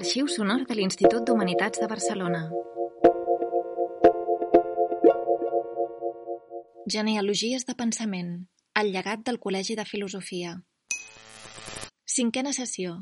[0.00, 2.42] Arxiu sonor de l'Institut d'Humanitats de Barcelona.
[6.90, 8.32] Genealogies de pensament.
[8.80, 10.56] El llegat del Col·legi de Filosofia.
[12.08, 12.96] Cinquena sessió.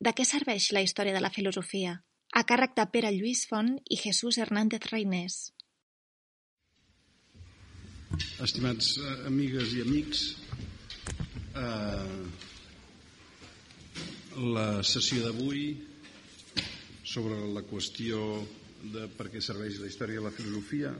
[0.00, 1.98] De què serveix la història de la filosofia?
[2.34, 5.38] A càrrec de Pere Lluís Font i Jesús Hernández Reinés.
[8.42, 10.24] Estimats eh, amigues i amics,
[11.54, 12.47] eh,
[14.38, 15.72] la sessió d'avui
[17.02, 18.20] sobre la qüestió
[18.92, 20.92] de per què serveix la història de la filosofia.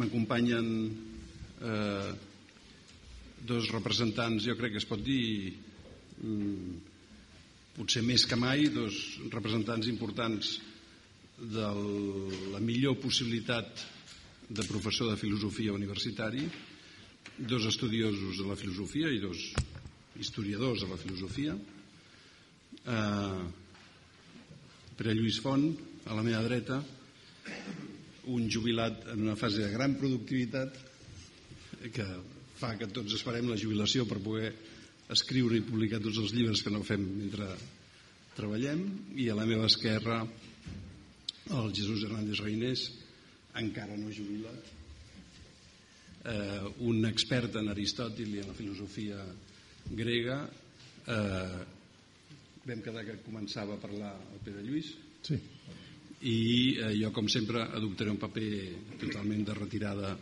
[0.00, 0.68] M'acompanyen
[1.60, 2.12] eh,
[3.44, 5.52] dos representants, jo crec que es pot dir
[6.22, 6.78] mm,
[7.76, 10.56] potser més que mai, dos representants importants
[11.36, 11.68] de
[12.54, 13.84] la millor possibilitat
[14.48, 16.46] de professor de filosofia universitari,
[17.36, 19.50] dos estudiosos de la filosofia i dos
[20.20, 21.56] historiadors de la filosofia,
[22.86, 23.42] eh,
[24.94, 25.66] Pere Lluís Font,
[26.06, 26.82] a la meva dreta,
[28.32, 30.76] un jubilat en una fase de gran productivitat
[31.92, 32.06] que
[32.56, 34.52] fa que tots esperem la jubilació per poder
[35.12, 37.48] escriure i publicar tots els llibres que no fem mentre
[38.36, 38.84] treballem.
[39.20, 42.86] I a la meva esquerra el Jesús Hernández Reinés
[43.60, 44.72] encara no jubilat.
[46.24, 49.20] Eh, un expert en Aristòtil i en la filosofia
[49.92, 50.38] grega.
[51.04, 51.73] Eh,
[52.64, 54.94] vam quedar que començava a parlar el Pere Lluís.
[55.24, 55.38] Sí.
[56.24, 58.48] i eh, jo com sempre adoptaré un paper
[59.00, 60.14] totalment de retirada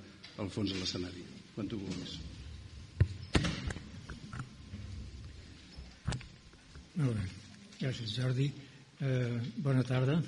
[0.43, 1.23] al fons de l'escenari.
[1.55, 2.17] Quan tu vulguis.
[6.97, 7.27] Molt bé,
[7.79, 8.49] gràcies Jordi.
[8.99, 10.19] Eh, bona tarda.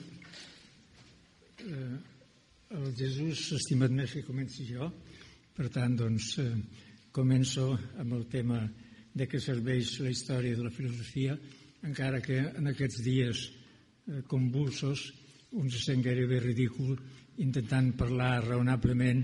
[1.65, 1.97] Eh,
[2.75, 4.91] el Jesús estimat més que comenci jo.
[5.55, 6.49] Per tant doncs eh,
[7.15, 8.63] començo amb el tema
[9.15, 11.37] de què serveix la història de la filosofia
[11.85, 15.11] encara que en aquests dies eh, convulsos
[15.55, 16.97] un se sent gairebé ridícul
[17.45, 19.23] intentant parlar raonablement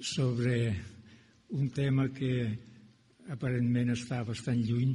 [0.00, 0.56] sobre
[1.56, 2.34] un tema que
[3.30, 4.94] aparentment està bastant lluny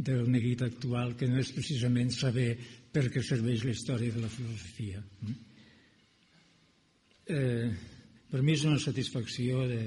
[0.00, 2.54] del neguit actual, que no és precisament saber
[2.92, 5.02] per què serveix la història de la filosofia.
[7.30, 7.68] Eh,
[8.30, 9.82] per mi és una satisfacció de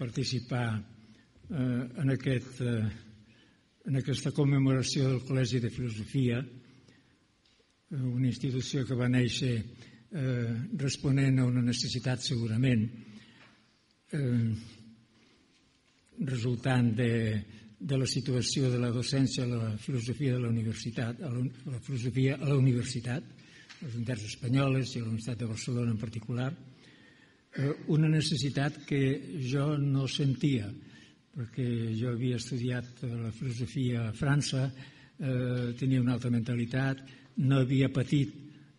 [0.00, 2.82] participar eh, en aquest eh,
[3.86, 11.40] en aquesta commemoració del Col·legi de Filosofia, eh, una institució que va néixer eh, responent
[11.40, 12.84] a una necessitat segurament
[14.12, 14.50] eh,
[16.20, 17.12] resultant de,
[17.80, 21.76] de la situació de la docència a la filosofia de la universitat, a la, a
[21.76, 25.94] la filosofia a la universitat, a les universitats espanyoles i a la Universitat de Barcelona
[25.94, 26.50] en particular,
[27.56, 29.00] eh, una necessitat que
[29.48, 30.68] jo no sentia,
[31.34, 34.66] perquè jo havia estudiat la filosofia a França,
[35.20, 37.02] eh, tenia una altra mentalitat,
[37.36, 38.32] no havia patit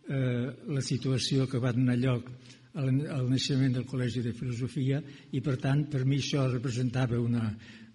[0.10, 2.28] eh, la situació que va donar lloc
[2.80, 2.92] al,
[3.30, 5.02] naixement del Col·legi de Filosofia
[5.32, 7.50] i, per tant, per mi això representava una,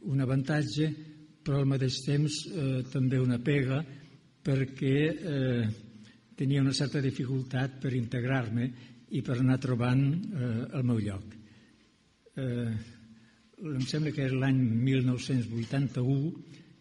[0.08, 0.90] un avantatge,
[1.44, 3.82] però al mateix temps eh, també una pega
[4.46, 5.64] perquè eh,
[6.36, 8.68] tenia una certa dificultat per integrar-me
[9.16, 11.34] i per anar trobant eh, el meu lloc.
[12.36, 12.95] Eh,
[13.62, 16.32] em sembla que era l'any 1981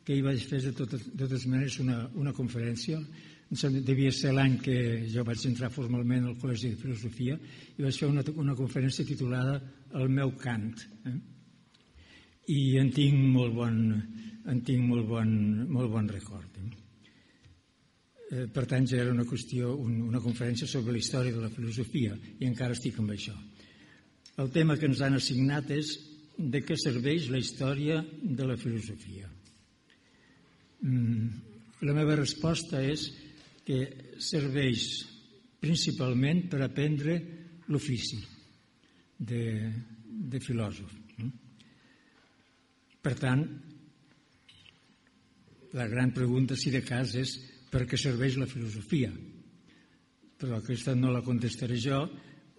[0.05, 4.11] que hi vaig fer de totes, de totes maneres una, una conferència em sembla, devia
[4.11, 4.77] ser l'any que
[5.11, 7.37] jo vaig entrar formalment al Col·legi de Filosofia
[7.77, 9.59] i vaig fer una, una conferència titulada
[9.95, 10.73] El meu cant
[11.07, 11.15] eh?
[12.51, 13.77] i en tinc molt bon
[14.45, 15.31] en tinc molt bon,
[15.71, 16.71] molt bon record eh?
[18.25, 21.53] Eh, per tant ja era una qüestió un, una conferència sobre la història de la
[21.53, 23.37] filosofia i encara estic amb això
[24.43, 25.95] el tema que ens han assignat és
[26.37, 29.29] de què serveix la història de la filosofia.
[30.83, 31.27] Mm,
[31.87, 33.07] la meva resposta és
[33.65, 33.79] que
[34.21, 34.85] serveix
[35.61, 37.17] principalment per aprendre
[37.71, 38.19] l'ofici
[39.17, 39.71] de,
[40.05, 40.91] de filòsof.
[43.05, 43.41] Per tant,
[45.77, 47.35] la gran pregunta, si de cas, és
[47.69, 49.11] per què serveix la filosofia.
[50.39, 51.99] Però aquesta no la contestaré jo,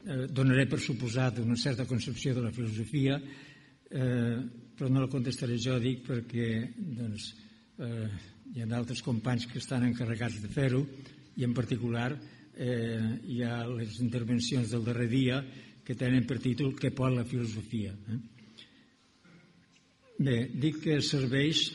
[0.05, 3.19] eh, donaré per suposat una certa concepció de la filosofia
[3.91, 4.39] eh,
[4.77, 7.29] però no la contestaré jo, dic, perquè doncs,
[7.81, 8.09] eh,
[8.55, 10.83] hi ha altres companys que estan encarregats de fer-ho
[11.37, 12.11] i en particular
[12.57, 15.41] eh, hi ha les intervencions del darrer dia
[15.87, 17.93] que tenen per títol Què pot la filosofia?
[17.93, 18.21] Eh?
[20.17, 21.67] Bé, dic que serveix,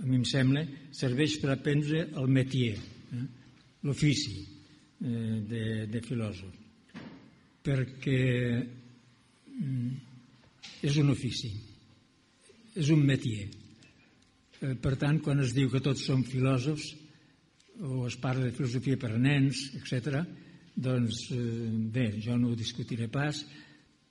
[0.00, 0.64] a mi em sembla,
[0.96, 2.78] serveix per aprendre el métier,
[3.12, 3.26] eh?
[3.84, 6.56] l'ofici eh, de, de filòsof,
[7.66, 8.22] perquè
[8.56, 10.05] mm,
[10.86, 11.50] és un ofici,
[12.76, 13.46] és un métier.
[14.60, 16.94] Eh, per tant, quan es diu que tots som filòsofs,
[17.80, 20.22] o es parla de filosofia per a nens, etc.
[20.74, 23.42] Doncs eh, bé, jo no ho discutiré pas,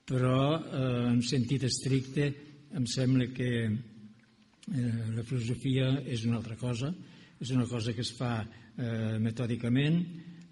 [0.05, 2.29] però eh, en sentit estricte
[2.75, 6.91] em sembla que eh, la filosofia és una altra cosa,
[7.41, 9.97] és una cosa que es fa eh, metòdicament,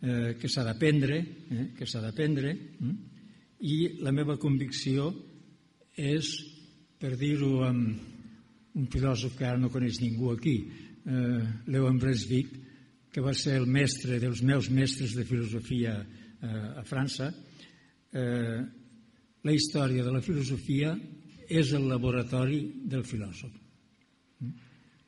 [0.02, 2.96] eh, que s'ha d'aprendre, eh, que s'ha d'aprendre, eh?
[3.64, 5.33] i la meva convicció és,
[7.00, 8.14] per dir-ho amb
[8.74, 10.56] un filòsof que ara no coneix ningú aquí,
[11.06, 12.54] eh, Leo Bresvik,
[13.14, 17.30] que va ser el mestre dels meus mestres de filosofia eh, a França,
[18.12, 18.62] eh,
[19.44, 20.96] la història de la filosofia
[21.50, 23.52] és el laboratori del filòsof.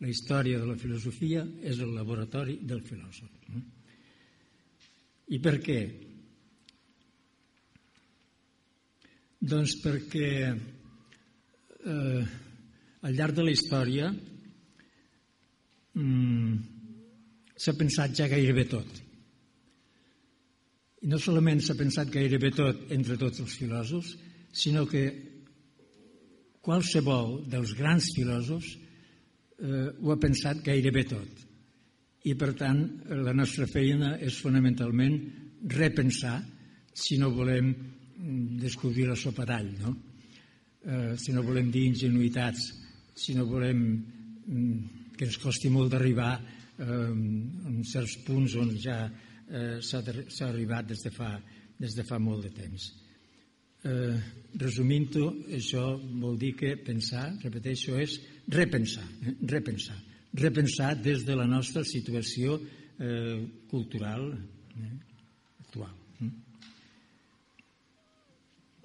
[0.04, 3.32] La història de la filosofia és el laboratori del filòsof.
[5.34, 5.80] I per què?
[9.42, 10.30] Doncs perquè
[11.86, 12.24] eh,
[13.06, 14.10] al llarg de la història
[15.94, 16.54] mm,
[17.56, 19.02] s'ha pensat ja gairebé tot.
[21.06, 24.16] I no solament s'ha pensat gairebé tot entre tots els filòsofs,
[24.56, 25.06] sinó que
[26.66, 31.44] qualsevol dels grans filòsofs eh, ho ha pensat gairebé tot.
[32.26, 32.80] I, per tant,
[33.22, 35.20] la nostra feina és fonamentalment
[35.76, 36.40] repensar
[36.96, 39.94] si no volem mm, descobrir la sopa d'all, no?
[40.86, 42.68] Eh, si no volem dir ingenuïtats,
[43.18, 43.80] si no volem
[44.46, 50.92] mm, que ens costi molt d'arribar eh, en certs punts on ja eh, s'ha arribat
[50.92, 51.32] des de, fa,
[51.82, 52.86] des de fa molt de temps.
[53.86, 54.18] Eh,
[54.62, 58.20] Resumint-ho, això vol dir que pensar, repeteixo, és
[58.54, 59.98] repensar, eh, repensar.
[60.36, 63.42] Repensar des de la nostra situació eh,
[63.72, 64.96] cultural eh,
[65.66, 65.94] actual.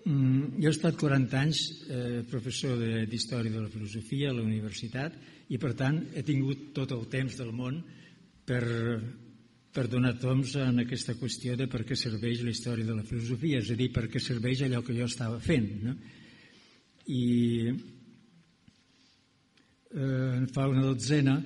[0.04, 5.18] Mm, jo he estat 40 anys eh, professor d'Història de la Filosofia a la universitat
[5.48, 7.82] i, per tant, he tingut tot el temps del món
[8.48, 8.62] per
[9.70, 13.60] per donar toms en aquesta qüestió de per què serveix la història de la filosofia,
[13.62, 15.68] és a dir, per què serveix allò que jo estava fent.
[15.84, 15.94] No?
[17.06, 17.70] I
[19.94, 21.36] eh, fa una dotzena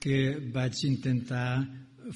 [0.00, 1.66] que vaig intentar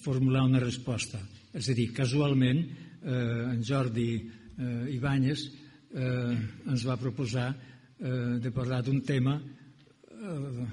[0.00, 1.20] formular una resposta.
[1.52, 5.44] És a dir, casualment, eh, en Jordi eh, Ibáñez
[5.94, 6.36] eh,
[6.70, 10.68] ens va proposar eh, de parlar d'un tema eh,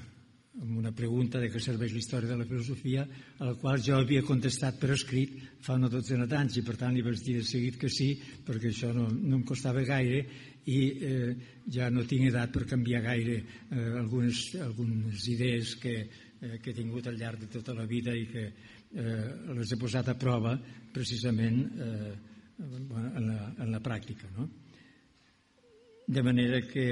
[0.57, 3.03] amb una pregunta de què serveix la història de la filosofia,
[3.37, 6.95] a la qual jo havia contestat per escrit fa una dotzena d'anys i per tant
[6.95, 8.15] li vaig dir de seguit que sí,
[8.45, 10.23] perquè això no, no em costava gaire
[10.67, 10.79] i
[11.09, 11.35] eh,
[11.71, 15.95] ja no tinc edat per canviar gaire eh, algunes, algunes idees que,
[16.41, 19.79] eh, que he tingut al llarg de tota la vida i que eh, les he
[19.79, 20.57] posat a prova
[20.93, 22.15] precisament eh,
[22.57, 24.31] en, la, en la pràctica.
[24.35, 24.49] No?
[26.07, 26.87] De manera que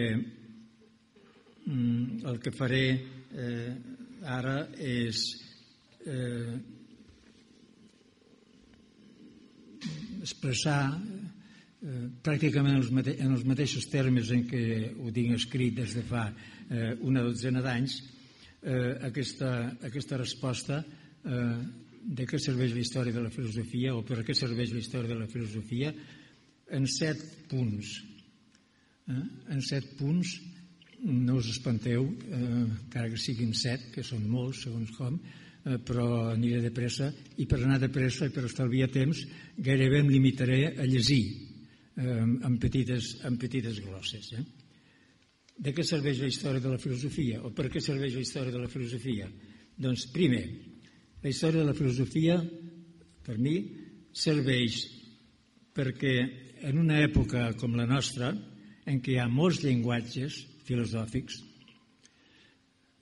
[1.66, 2.86] mm, el que faré
[3.32, 3.76] eh,
[4.28, 5.22] ara és
[6.06, 6.56] eh,
[10.26, 14.66] expressar eh, pràcticament en els, mateixos termes en què
[15.00, 18.00] ho tinc escrit des de fa eh, una dotzena d'anys
[18.66, 19.52] eh, aquesta,
[19.86, 21.60] aquesta resposta eh,
[22.06, 25.22] de què serveix la història de la filosofia o per què serveix la història de
[25.24, 25.94] la filosofia
[26.76, 27.96] en set punts.
[29.12, 29.24] Eh?
[29.54, 30.36] En set punts
[31.06, 36.32] no us espanteu, eh, encara que siguin set, que són molts, segons com, eh, però
[36.32, 39.26] aniré de pressa, i per anar de pressa i per estalviar temps,
[39.58, 41.24] gairebé em limitaré a llegir
[41.98, 44.32] eh, en, petites, en petites glosses.
[44.34, 44.46] Eh?
[45.58, 47.42] De què serveix la història de la filosofia?
[47.46, 49.30] O per què serveix la història de la filosofia?
[49.78, 50.44] Doncs, primer,
[51.22, 52.40] la història de la filosofia,
[53.26, 53.56] per mi,
[54.16, 54.82] serveix
[55.76, 56.16] perquè
[56.66, 58.34] en una època com la nostra,
[58.86, 61.42] en què hi ha molts llenguatges, filosòfics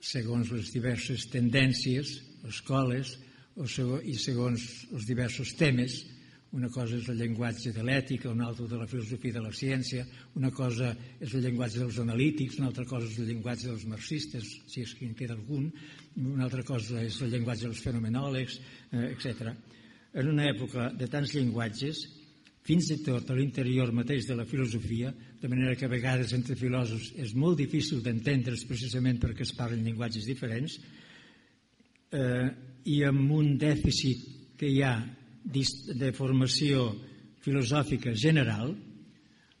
[0.04, 3.14] segons les diverses tendències, escoles
[3.56, 6.02] o segons, i segons els diversos temes.
[6.54, 10.04] Una cosa és el llenguatge de l'ètica, una altra de la filosofia de la ciència,
[10.38, 14.52] una cosa és el llenguatge dels analítics, una altra cosa és el llenguatge dels marxistes,
[14.70, 15.66] si és que en queda algun,
[16.20, 18.60] una altra cosa és el llenguatge dels fenomenòlegs,
[18.92, 19.50] eh, etc.
[20.14, 22.04] En una època de tants llenguatges,
[22.64, 26.56] fins i tot a l'interior mateix de la filosofia, de manera que a vegades entre
[26.56, 30.78] filòsofs és molt difícil d'entendre's precisament perquè es parlen llenguatges diferents,
[32.12, 32.48] eh,
[32.88, 34.96] i amb un dèficit que hi ha
[35.44, 36.88] de formació
[37.44, 38.72] filosòfica general,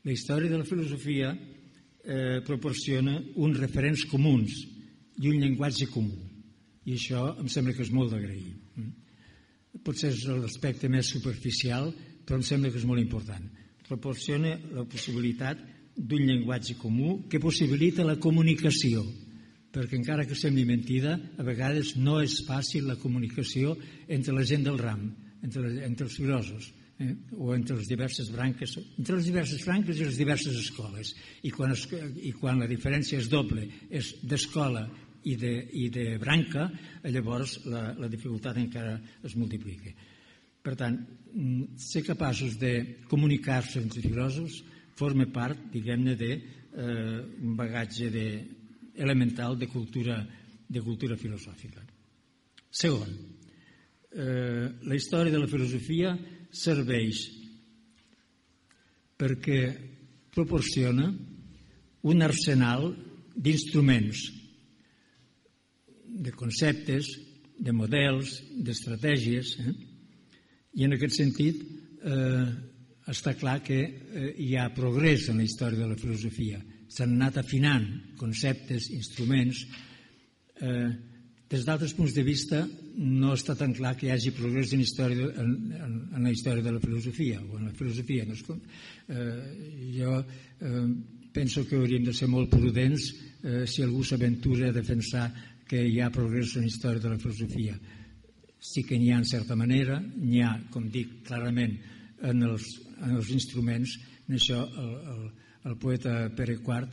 [0.04, 4.62] la història de la filosofia eh, proporciona uns referents comuns
[5.20, 6.16] i un llenguatge comú.
[6.84, 8.52] I això em sembla que és molt d'agrair.
[9.84, 11.90] Potser és l'aspecte més superficial,
[12.24, 13.44] però em sembla que és molt important.
[13.88, 15.60] Proporciona la possibilitat
[15.94, 19.04] d'un llenguatge comú que possibilita la comunicació
[19.74, 23.74] perquè encara que sembli mentida, a vegades no és fàcil la comunicació
[24.06, 25.08] entre la gent del ram,
[25.42, 26.68] entre, entre els filòsofs
[27.02, 27.10] eh?
[27.34, 31.10] o entre les diverses branques, entre les diverses branques i les diverses escoles.
[31.42, 34.86] I quan, es, i quan la diferència és doble, és d'escola
[35.24, 36.68] i de, i de branca,
[37.10, 39.90] llavors la, la dificultat encara es multiplica.
[40.64, 44.62] Per tant, mm, ser capaços de comunicar-se entre filòsofs
[44.96, 46.40] forma part, diguem-ne, d'un
[46.74, 48.28] eh, bagatge de,
[48.96, 50.26] elemental de cultura,
[50.68, 51.82] de cultura filosòfica.
[52.70, 53.10] Segon,
[54.14, 56.14] eh, la història de la filosofia
[56.50, 57.26] serveix
[59.18, 59.60] perquè
[60.34, 61.12] proporciona
[62.04, 62.88] un arsenal
[63.34, 64.24] d'instruments,
[66.24, 67.10] de conceptes,
[67.58, 69.74] de models, d'estratègies, eh?
[70.74, 71.60] I en aquest sentit
[72.04, 72.46] eh,
[73.10, 76.60] està clar que eh, hi ha progrés en la història de la filosofia.
[76.88, 77.86] S'han anat afinant
[78.20, 79.64] conceptes, instruments.
[80.60, 80.88] Eh,
[81.54, 82.62] des d'altres punts de vista
[82.96, 86.64] no està tan clar que hi hagi progrés en, història, en, en, en la història
[86.64, 88.24] de la filosofia o en la filosofia.
[88.26, 88.62] No com,
[89.08, 90.86] eh, jo eh,
[91.34, 93.10] penso que hauríem de ser molt prudents
[93.42, 95.28] eh, si algú s'aventura a defensar
[95.68, 97.76] que hi ha progrés en la història de la filosofia.
[98.64, 101.76] Sí que n'hi ha en certa manera, n'hi ha, com dic clarament,
[102.24, 102.68] en els,
[103.02, 105.24] en els instruments, en això el, el,
[105.68, 106.86] el poeta Pere IV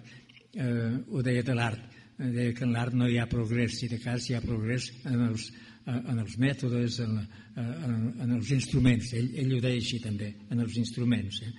[0.60, 1.84] eh, ho deia de l'art,
[2.18, 4.90] eh, deia que en l'art no hi ha progrés, si de cas hi ha progrés
[5.06, 5.48] en els,
[5.86, 7.20] eh, en els mètodes, en,
[7.56, 9.14] en, en els instruments.
[9.18, 11.54] Ell, ell ho deia així també, en els instruments, eh?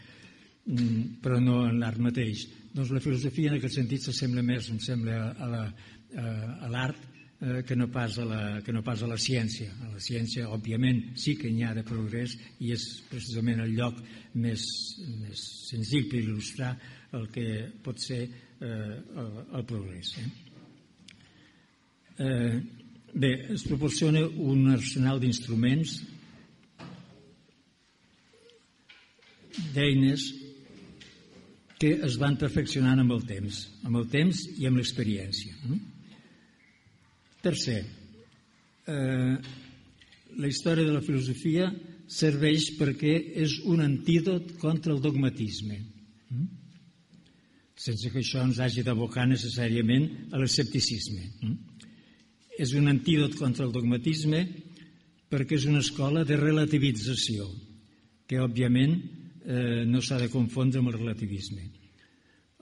[0.62, 2.44] Mm, però no en l'art mateix.
[2.72, 7.08] Doncs la filosofia en aquest sentit s'assembla més, em sembla, a l'art
[7.42, 9.72] eh, que, no pas a la, que no pas a la ciència.
[9.82, 13.98] A la ciència, òbviament, sí que n'hi ha de progrés i és precisament el lloc
[14.34, 14.64] més,
[15.20, 16.72] més senzill per il·lustrar
[17.18, 17.46] el que
[17.84, 20.14] pot ser eh, el, el progrés.
[20.22, 20.28] Eh?
[22.22, 22.60] Eh,
[23.12, 25.98] bé, es proporciona un arsenal d'instruments,
[29.74, 30.30] d'eines
[31.82, 35.58] que es van perfeccionant amb el temps, amb el temps i amb l'experiència.
[35.66, 35.80] Eh?
[37.42, 37.80] Tercer,
[38.86, 39.36] eh,
[40.38, 41.68] la història de la filosofia
[42.06, 45.78] serveix perquè és un antídot contra el dogmatisme,
[46.30, 46.46] mm?
[47.82, 51.24] sense que això ens hagi d'abocar necessàriament a l'escepticisme.
[51.42, 51.88] Mm?
[52.62, 54.44] És un antídot contra el dogmatisme
[55.32, 57.48] perquè és una escola de relativització,
[58.28, 61.64] que òbviament eh, no s'ha de confondre amb el relativisme.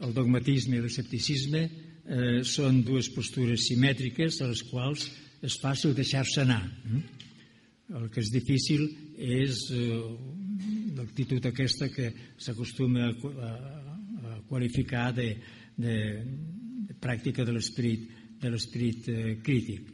[0.01, 1.67] El dogmatisme i l'escepticisme
[2.11, 5.07] eh, són dues postures simètriques a les quals
[5.47, 6.63] és fàcil deixar-se anar.
[6.67, 7.03] Eh?
[8.01, 8.87] El que és difícil
[9.17, 9.99] és eh,
[10.99, 13.53] l'actitud aquesta que s'acostuma a,
[14.51, 15.29] qualificar de,
[15.79, 15.97] de,
[16.89, 18.09] de pràctica de l'esperit
[18.41, 19.91] de l'esperit eh, crític.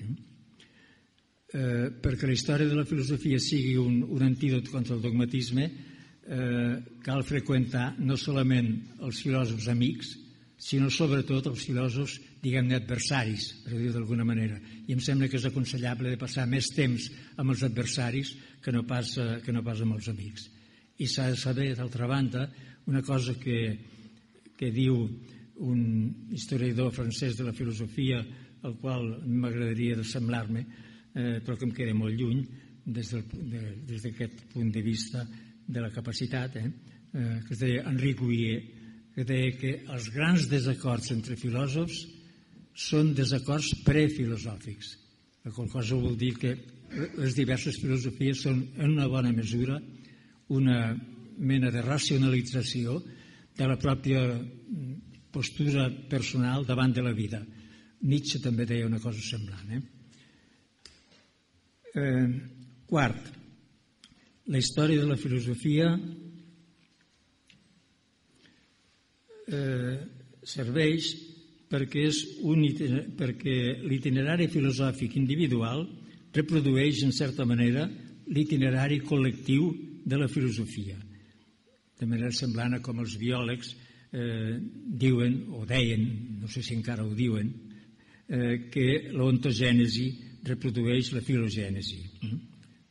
[1.56, 6.76] Eh, perquè la història de la filosofia sigui un, un antídot contra el dogmatisme, eh,
[7.02, 8.70] cal freqüentar no solament
[9.02, 10.14] els filòsofs amics,
[10.56, 14.56] sinó sobretot els filòsofs, diguem-ne, adversaris, per dir-ho d'alguna manera.
[14.88, 18.32] I em sembla que és aconsellable de passar més temps amb els adversaris
[18.64, 20.48] que no pas, eh, que no pas amb els amics.
[20.98, 22.48] I s'ha de saber, d'altra banda,
[22.86, 23.76] una cosa que,
[24.56, 24.96] que diu
[25.66, 25.80] un
[26.32, 28.22] historiador francès de la filosofia,
[28.62, 30.64] al qual m'agradaria semblar-me,
[31.14, 32.44] eh, però que em queda molt lluny
[32.86, 35.26] des d'aquest de, punt de vista
[35.66, 36.70] de la capacitat, eh,
[37.12, 38.75] eh, que es deia Henri Gouillet,
[39.16, 42.02] que deia que els grans desacords entre filòsofs
[42.76, 44.90] són desacords prefilosòfics.
[45.48, 46.52] La qual cosa vol dir que
[47.16, 49.78] les diverses filosofies són en una bona mesura
[50.52, 50.92] una
[51.38, 52.98] mena de racionalització
[53.56, 54.20] de la pròpia
[55.32, 57.40] postura personal davant de la vida.
[58.04, 59.72] Nietzsche també deia una cosa semblant.
[59.72, 59.80] Eh?
[61.96, 62.28] Eh,
[62.84, 63.32] quart,
[64.52, 65.94] la història de la filosofia
[69.46, 69.96] eh,
[70.46, 71.10] serveix
[71.70, 72.62] perquè, és un,
[73.18, 75.84] perquè l'itinerari filosòfic individual
[76.36, 77.86] reprodueix, en certa manera,
[78.28, 79.70] l'itinerari col·lectiu
[80.06, 80.96] de la filosofia.
[81.96, 83.72] De manera semblant a com els biòlegs
[84.12, 84.58] eh,
[85.00, 86.04] diuen, o deien,
[86.42, 87.50] no sé si encara ho diuen,
[88.28, 88.86] eh, que
[89.16, 90.06] l'ontogènesi
[90.46, 92.02] reprodueix la filogènesi.
[92.22, 92.38] Mm?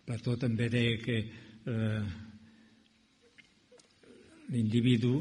[0.06, 2.04] Plató també deia que eh,
[4.52, 5.16] l'individu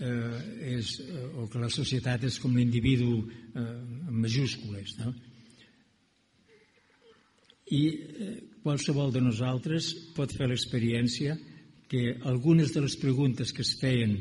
[0.00, 4.96] eh, és, eh, o que la societat és com l'individu eh, en majúscules.
[5.00, 5.12] No?
[7.70, 8.32] I eh,
[8.64, 11.36] qualsevol de nosaltres pot fer l'experiència
[11.90, 14.16] que algunes de les preguntes que es feien,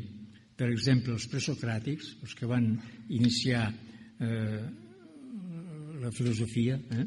[0.57, 2.71] per exemple, els presocràtics, els que van
[3.13, 3.67] iniciar
[4.19, 4.61] eh,
[6.01, 6.79] la filosofia.
[6.91, 7.05] Eh?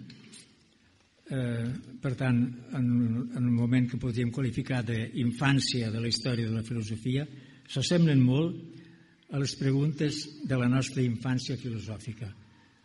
[1.33, 1.69] Eh,
[2.03, 2.43] per tant,
[2.77, 2.87] en,
[3.33, 7.27] en el moment que podríem qualificar d'infància de la història de la filosofia,
[7.73, 12.29] s'assemblen molt a les preguntes de la nostra infància filosòfica.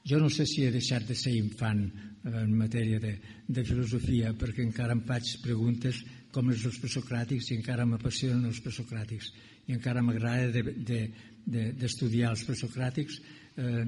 [0.07, 1.81] Jo no sé si he deixat de ser infant
[2.23, 3.17] en matèria de,
[3.47, 5.99] de filosofia, perquè encara em faig preguntes
[6.31, 9.31] com dels presocràtics i encara m'apassionen els presocràtics
[9.67, 11.09] i encara m'agrada d'estudiar
[11.47, 13.19] de, de, de, els presocràtics
[13.57, 13.83] eh,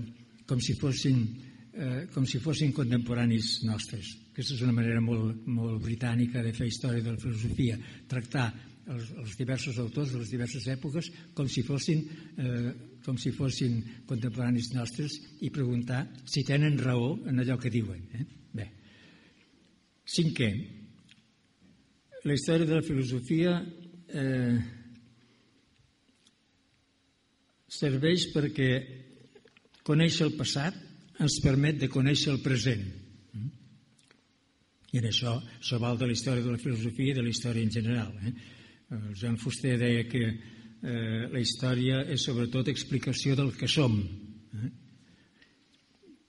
[0.50, 1.24] com si fossin
[1.80, 4.16] eh, com si fossin contemporanis nostres.
[4.34, 7.78] Aquesta és una manera molt, molt britànica de fer història de la filosofia,
[8.12, 8.50] tractar
[8.94, 12.04] els, els diversos autors de les diverses èpoques com si fossin
[12.38, 12.72] eh,
[13.06, 13.80] com si fossin
[14.10, 15.16] contemporanis nostres
[15.46, 18.04] i preguntar si tenen raó en allò que diuen.
[18.14, 18.26] Eh?
[18.54, 18.68] Bé.
[20.10, 20.50] Cinquè,
[22.26, 23.56] la història de la filosofia
[24.10, 24.60] eh,
[27.70, 28.70] serveix perquè
[29.88, 30.76] conèixer el passat
[31.20, 32.84] ens permet de conèixer el present.
[34.90, 37.62] I en això, això val de la història de la filosofia i de la història
[37.62, 38.14] en general.
[38.26, 38.34] Eh?
[38.90, 44.70] El Joan Fuster deia que eh, la història és sobretot explicació del que som, eh?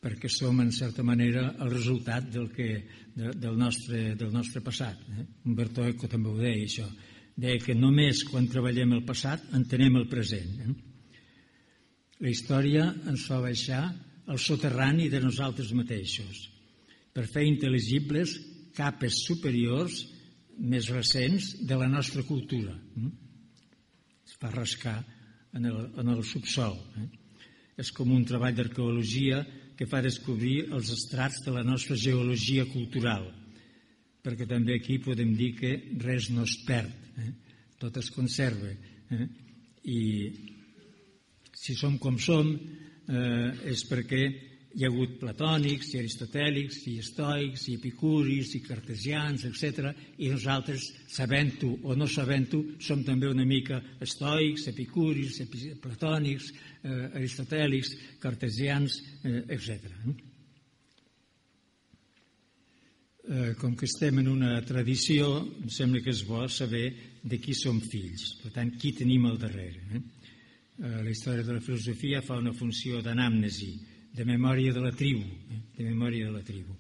[0.01, 2.69] perquè som, en certa manera, el resultat del, que,
[3.17, 5.01] de, del, nostre, del nostre passat.
[5.17, 5.25] Eh?
[5.49, 6.87] Umberto Eco també ho deia, això.
[7.41, 10.55] Deia que només quan treballem el passat entenem el present.
[10.61, 10.77] Eh?
[12.21, 13.85] La història ens fa baixar
[14.31, 16.49] al soterrani de nosaltres mateixos
[17.17, 18.37] per fer intel·ligibles
[18.77, 20.03] capes superiors
[20.61, 22.75] més recents de la nostra cultura.
[22.95, 23.11] Mm?
[24.29, 24.99] Es fa rascar
[25.57, 26.77] en el, en el subsol.
[27.01, 27.09] Eh?
[27.81, 29.41] És com un treball d'arqueologia
[29.79, 33.31] que fa descobrir els estrats de la nostra geologia cultural,
[34.21, 37.33] perquè també aquí podem dir que res no es perd, eh?
[37.81, 38.75] tot es conserva.
[39.17, 39.27] Eh?
[39.89, 40.01] I
[41.57, 47.67] si som com som eh, és perquè hi ha hagut platònics i aristotèlics i estoics
[47.69, 49.91] i epicuris i cartesians, etc.
[50.23, 55.41] I nosaltres, sabent-ho o no sabent-ho, som també una mica estoics, epicuris,
[55.83, 56.53] platònics,
[56.85, 59.91] eh, aristotèlics, cartesians, eh, etc.
[63.31, 66.87] Eh, com que estem en una tradició, em sembla que és bo saber
[67.23, 69.83] de qui som fills, per tant, qui tenim al darrere.
[69.95, 70.01] Eh?
[70.81, 73.75] Eh, la història de la filosofia fa una funció d'anàmnesi,
[74.13, 75.61] de memòria de la tribu, eh?
[75.77, 76.75] de memòria de la tribu.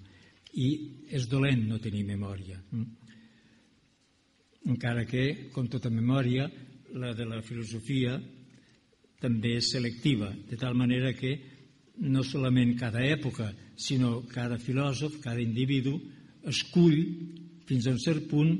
[0.58, 0.68] I
[1.14, 2.58] és dolent no tenir memòria.
[2.58, 2.84] Eh?
[4.70, 6.48] Encara que, com tota memòria,
[6.98, 8.18] la de la filosofia
[9.20, 11.36] també és selectiva, de tal manera que
[12.00, 15.94] no solament cada època, sinó cada filòsof, cada individu,
[16.48, 16.98] escull
[17.68, 18.54] fins a un cert punt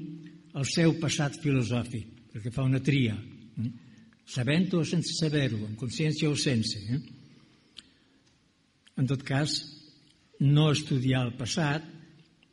[0.61, 3.71] el seu passat filosòfic, perquè fa una tria, eh?
[4.31, 6.79] sabent-ho o sense saber-ho, amb consciència o sense.
[6.79, 7.01] Eh?
[9.01, 9.55] En tot cas,
[10.41, 11.85] no estudiar el passat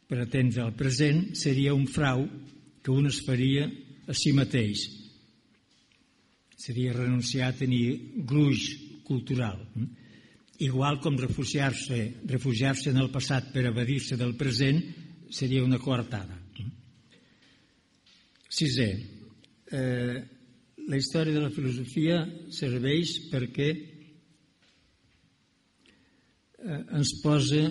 [0.08, 2.24] per atendre el present seria un frau
[2.84, 3.66] que un es faria
[4.08, 4.86] a si mateix.
[6.56, 8.70] Seria renunciar a tenir gruix
[9.08, 9.60] cultural.
[10.64, 14.82] Igual com refugiar-se refugiar, -se, en el passat per evadir-se del present
[15.30, 16.40] seria una coartada.
[18.50, 18.90] Sisè,
[19.72, 20.24] eh,
[20.88, 23.97] la història de la filosofia serveix perquè
[26.68, 27.64] ens posa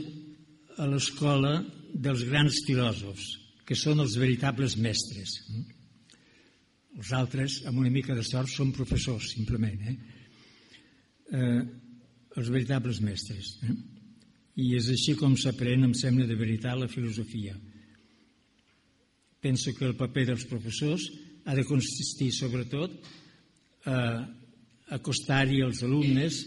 [0.81, 1.59] a l'escola
[1.93, 3.27] dels grans filòsofs,
[3.67, 5.35] que són els veritables mestres.
[6.97, 9.83] Els altres, amb una mica de sort, són professors, simplement.
[9.91, 9.97] Eh?
[11.37, 11.61] Eh,
[12.37, 13.57] els veritables mestres.
[13.65, 13.77] Eh?
[14.65, 17.57] I és així com s'aprèn, em sembla, de veritat la filosofia.
[19.45, 21.11] Penso que el paper dels professors
[21.45, 22.97] ha de consistir, sobretot,
[23.87, 23.99] a
[24.97, 26.41] acostar-hi als alumnes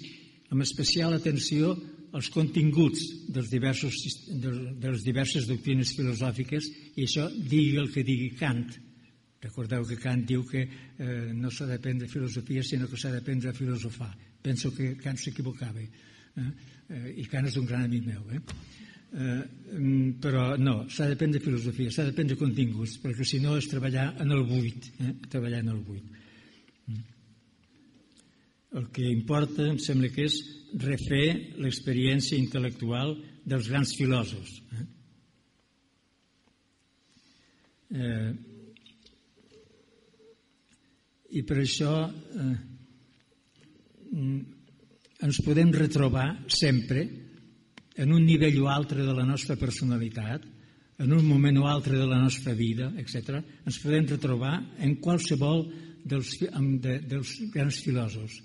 [0.49, 1.75] amb especial atenció
[2.17, 3.97] els continguts dels diversos,
[4.29, 4.53] de,
[4.85, 8.65] les diverses doctrines filosòfiques i això digui el que digui Kant.
[9.43, 13.55] Recordeu que Kant diu que eh, no s'ha d'aprendre filosofia sinó que s'ha d'aprendre a
[13.55, 14.11] filosofar.
[14.41, 15.79] Penso que Kant s'equivocava.
[15.83, 16.49] Eh?
[16.89, 18.25] Eh, I Kant és un gran amic meu.
[18.35, 18.41] Eh?
[19.09, 19.41] Eh,
[19.73, 24.35] mm, però no, s'ha d'aprendre filosofia, s'ha d'aprendre continguts, perquè si no és treballar en
[24.35, 25.13] el buit, eh?
[25.29, 26.18] treballar en el buit.
[28.77, 30.35] El que importa, em sembla que és
[30.77, 33.15] refer l'experiència intel·lectual
[33.49, 34.59] dels grans filòsofs.
[34.77, 34.85] Eh?
[37.89, 38.31] Eh,
[41.39, 42.53] I per això eh,
[45.25, 47.07] ens podem retrobar sempre
[47.99, 50.45] en un nivell o altre de la nostra personalitat,
[50.99, 55.65] en un moment o altre de la nostra vida, etc., ens podem retrobar en qualsevol
[56.05, 58.39] dels, de, dels grans filòsofs.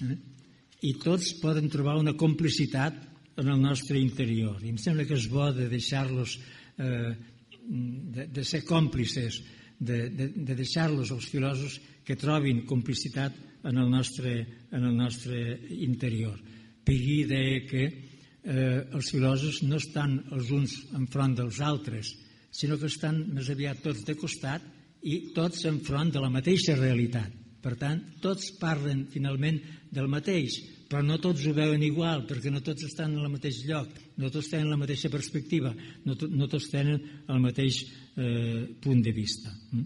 [0.00, 2.96] I tots poden trobar una complicitat
[3.40, 4.58] en el nostre interior.
[4.62, 6.36] I em sembla que és bo de deixar-los,
[6.78, 7.12] eh,
[7.60, 9.40] de, de ser còmplices,
[9.80, 14.34] de, de, de deixar-los els filòsofs que trobin complicitat en el nostre,
[14.72, 15.40] en el nostre
[15.80, 16.36] interior.
[16.84, 22.14] Pigui deia que eh, els filòsofs no estan els uns enfront dels altres,
[22.50, 24.64] sinó que estan més aviat tots de costat
[25.02, 27.39] i tots enfront de la mateixa realitat.
[27.60, 29.58] Per tant, tots parlen finalment
[29.92, 30.56] del mateix,
[30.90, 34.30] però no tots ho veuen igual, perquè no tots estan en el mateix lloc, no
[34.32, 35.74] tots tenen la mateixa perspectiva,
[36.06, 36.98] no, to no tots tenen
[37.30, 37.84] el mateix
[38.16, 39.52] eh, punt de vista.
[39.70, 39.84] Mm?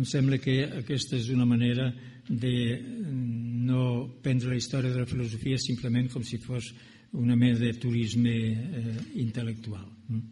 [0.00, 1.90] Em sembla que aquesta és una manera
[2.28, 3.84] de mm, no
[4.24, 6.72] prendre la història de la filosofia simplement com si fos
[7.12, 9.84] una mena de turisme eh, intel·lectual.
[10.08, 10.22] Mm?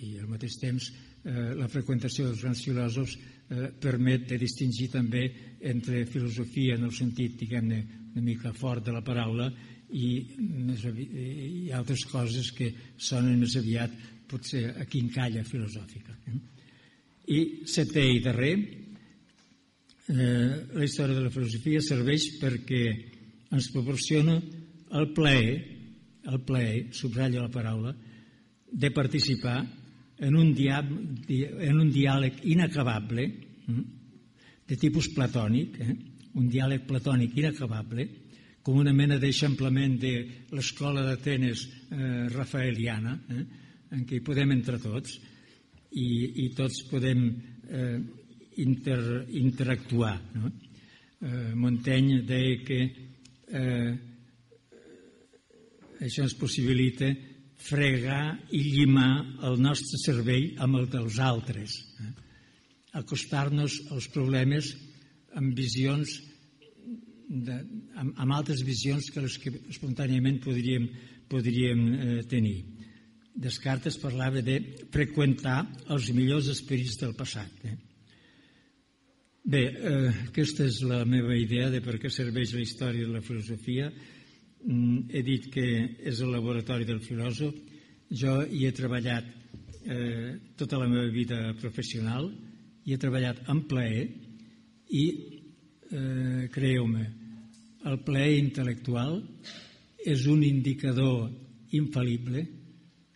[0.00, 3.18] I al mateix temps eh, la freqüentació dels grans filòsofs
[3.50, 5.24] eh, permet de distingir també
[5.60, 7.80] entre filosofia en el sentit, diguem-ne,
[8.14, 9.50] una mica fort de la paraula
[9.90, 13.94] i, més i altres coses que sonen més aviat
[14.30, 16.14] potser a quincalla filosòfica.
[16.30, 16.38] Eh?
[17.30, 18.54] I setè i darrer,
[20.10, 22.84] eh, la història de la filosofia serveix perquè
[23.50, 24.38] ens proporciona
[24.98, 25.58] el plaer,
[26.30, 27.94] el plaer, subratlla la paraula,
[28.70, 29.58] de participar
[30.20, 33.26] en un, dia, en un diàleg inacabable,
[33.66, 33.84] hm,
[34.68, 35.94] de tipus platònic, eh?
[36.38, 38.06] un diàleg platònic inacabable,
[38.62, 40.12] com una mena d'eixamplament de
[40.52, 43.44] l'escola d'Atenes eh, rafaeliana, eh?
[43.96, 45.16] en què hi podem entrar tots
[45.98, 46.10] i,
[46.44, 47.24] i tots podem
[47.66, 47.96] eh,
[48.62, 49.00] inter,
[49.40, 50.14] interactuar.
[50.36, 50.52] No?
[51.20, 53.90] Eh, Montaigne deia que eh,
[56.00, 57.10] això ens possibilita
[57.60, 59.12] fregar i llimar
[59.46, 61.76] el nostre cervell amb el dels altres.
[62.00, 62.10] Eh?
[63.00, 64.72] Acostar-nos als problemes
[65.38, 66.16] amb visions
[67.30, 67.60] de,
[67.94, 70.88] amb, amb altres visions que les que espontàniament podríem,
[71.30, 72.58] podríem eh, tenir.
[73.30, 74.58] Descartes parlava de
[74.90, 75.62] freqüentar
[75.94, 77.62] els millors esperits del passat.
[77.64, 77.76] Eh?
[79.50, 83.24] Bé, eh, aquesta és la meva idea de per què serveix la història de la
[83.24, 83.92] filosofia
[84.66, 85.66] he dit que
[86.04, 87.54] és el laboratori del filòsof.
[88.10, 89.26] Jo hi he treballat
[89.84, 92.28] eh, tota la meva vida professional,
[92.84, 94.04] hi he treballat en plaer
[94.90, 95.04] i,
[95.90, 97.06] eh, creieu-me,
[97.88, 99.20] el plaer intel·lectual
[100.04, 101.30] és un indicador
[101.76, 102.44] infal·lible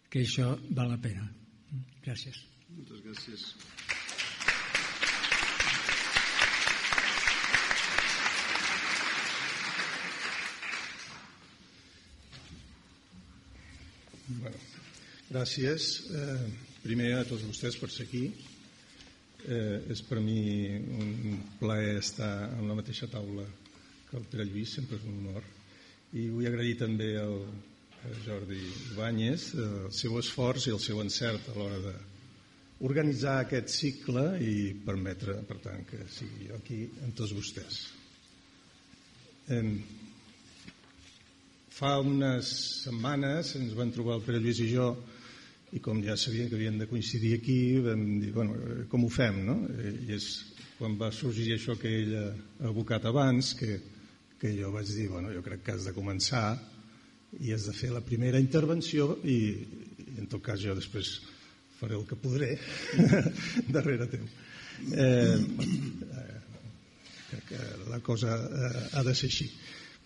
[0.09, 1.28] que això val la pena.
[2.04, 2.38] Gràcies.
[2.70, 3.48] Moltes gràcies.
[14.26, 14.56] Bueno,
[15.28, 15.88] gràcies.
[16.08, 16.46] Eh,
[16.80, 18.24] primer a tots vostès per ser aquí.
[19.44, 23.44] Eh, és per mi un plaer estar en la mateixa taula
[24.08, 25.44] que el Pere Lluís, sempre és un honor.
[26.16, 27.37] I vull agrair també al,
[28.24, 28.60] Jordi
[28.92, 31.92] Ibáñez eh, el seu esforç i el seu encert a l'hora de
[32.84, 37.82] organitzar aquest cicle i permetre, per tant, que sigui aquí amb tots vostès.
[39.52, 39.62] Eh,
[41.74, 42.48] Fa unes
[42.84, 44.92] setmanes ens van trobar el Pere Lluís i jo
[45.74, 48.54] i com ja sabien que havien de coincidir aquí vam dir, bueno,
[48.92, 49.56] com ho fem, no?
[50.06, 50.28] I és
[50.78, 52.28] quan va sorgir això que ell ha
[52.70, 53.80] abocat abans que,
[54.38, 56.46] que jo vaig dir, bueno, jo crec que has de començar
[57.42, 59.38] i has de fer la primera intervenció i,
[60.06, 61.16] i en tot cas jo després
[61.80, 62.54] faré el que podré
[63.74, 64.30] darrere teu.
[64.94, 66.42] Eh, eh,
[67.32, 69.50] crec que la cosa eh, ha de ser així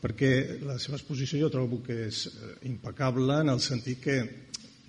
[0.03, 4.19] perquè la seva exposició jo trobo que és eh, impecable en el sentit que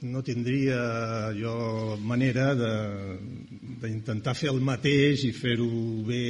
[0.01, 5.67] no tindria jo manera d'intentar fer el mateix i fer-ho
[6.07, 6.21] bé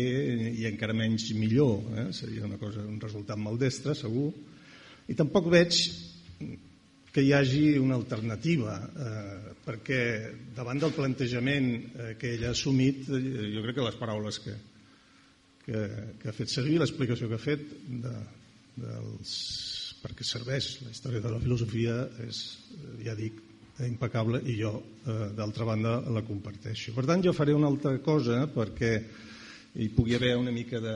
[0.58, 1.84] i encara menys millor.
[1.94, 2.08] Eh?
[2.16, 4.32] Seria una cosa, un resultat maldestre, segur.
[5.10, 5.78] I tampoc veig
[7.14, 10.02] que hi hagi una alternativa, eh, perquè
[10.56, 13.22] davant del plantejament eh, que ell ha assumit, eh,
[13.56, 14.58] jo crec que les paraules que,
[15.66, 15.86] que,
[16.22, 17.66] que ha fet servir, l'explicació que ha fet
[18.06, 18.14] de,
[18.82, 19.34] dels,
[20.02, 22.42] perquè serveix la història de la filosofia és,
[23.04, 23.40] ja dic,
[23.86, 24.74] impecable i jo,
[25.08, 26.94] eh, d'altra banda, la comparteixo.
[26.96, 28.94] Per tant, jo faré una altra cosa perquè
[29.80, 30.96] hi pugui haver una mica de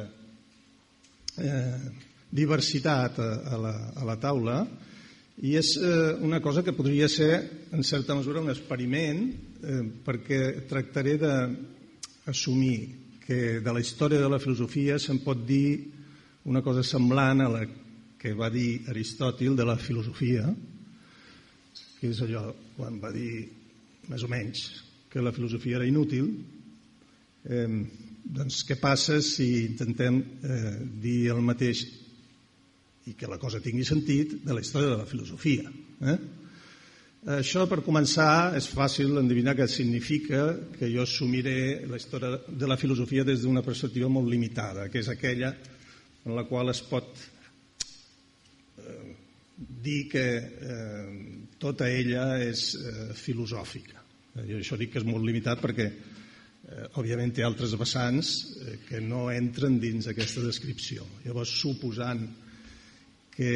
[1.38, 1.92] eh,
[2.34, 4.58] diversitat a, a, la, a la taula
[5.44, 7.32] i és eh, una cosa que podria ser,
[7.72, 12.78] en certa mesura, un experiment eh, perquè tractaré d'assumir
[13.24, 15.93] que de la història de la filosofia se'n pot dir
[16.46, 17.64] una cosa semblant a la
[18.20, 20.48] que va dir Aristòtil de la filosofia,
[22.00, 23.46] que és allò quan va dir,
[24.12, 24.64] més o menys,
[25.12, 26.30] que la filosofia era inútil,
[27.48, 27.68] eh,
[28.24, 31.84] doncs què passa si intentem eh, dir el mateix
[33.08, 35.68] i que la cosa tingui sentit de la història de la filosofia.
[36.08, 36.18] Eh?
[37.38, 42.80] Això, per començar, és fàcil endevinar què significa que jo assumiré la història de la
[42.80, 45.54] filosofia des d'una perspectiva molt limitada, que és aquella
[46.26, 47.20] en la qual es pot
[48.80, 49.16] eh,
[49.58, 51.08] dir que eh,
[51.60, 54.02] tota ella és eh, filosòfica.
[54.48, 58.34] Jo això dic que és molt limitat perquè, eh, òbviament, té altres vessants
[58.64, 61.06] eh, que no entren dins aquesta descripció.
[61.26, 62.26] Llavors, suposant
[63.34, 63.54] que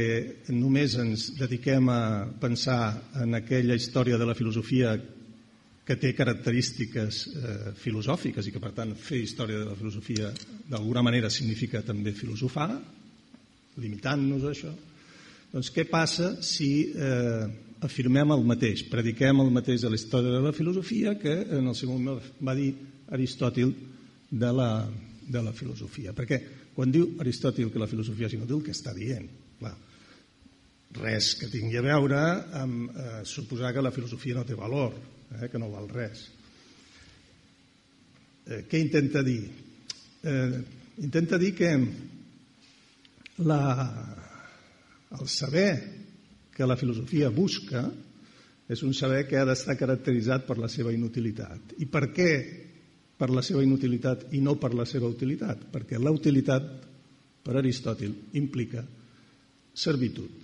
[0.49, 2.01] només ens dediquem a
[2.41, 2.81] pensar
[3.21, 4.95] en aquella història de la filosofia
[5.87, 10.33] que té característiques eh, filosòfiques i que, per tant, fer història de la filosofia
[10.67, 12.73] d'alguna manera significa també filosofar,
[13.79, 14.73] limitant-nos a això.
[15.53, 17.47] Doncs què passa si eh,
[17.87, 21.75] afirmem el mateix, prediquem el mateix de la història de la filosofia que en el
[21.77, 22.73] seu moment va dir
[23.15, 23.71] Aristòtil
[24.27, 24.71] de la,
[25.23, 26.11] de la filosofia?
[26.11, 26.41] Perquè
[26.75, 29.29] quan diu Aristòtil que la filosofia és inútil, què està dient?
[29.61, 29.77] Clar,
[30.99, 32.25] res que tingui a veure
[32.59, 34.97] amb eh, suposar que la filosofia no té valor,
[35.35, 36.23] eh, que no val res.
[38.47, 39.41] Eh, què intenta dir?
[40.23, 40.59] Eh,
[41.03, 41.71] intenta dir que
[43.43, 43.61] la,
[45.19, 45.71] el saber
[46.55, 47.83] que la filosofia busca
[48.67, 51.77] és un saber que ha d'estar caracteritzat per la seva inutilitat.
[51.79, 52.31] I per què
[53.17, 55.67] per la seva inutilitat i no per la seva utilitat?
[55.73, 56.67] Perquè la utilitat,
[57.43, 58.83] per Aristòtil, implica
[59.77, 60.43] servitud.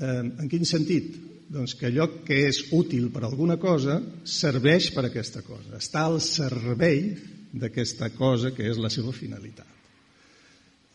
[0.00, 1.18] Eh, en quin sentit?
[1.52, 6.06] Doncs que allò que és útil per alguna cosa serveix per a aquesta cosa, està
[6.08, 7.10] al servei
[7.52, 9.68] d'aquesta cosa que és la seva finalitat.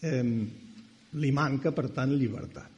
[0.01, 0.23] Eh,
[1.21, 2.73] li manca, per tant, llibertat.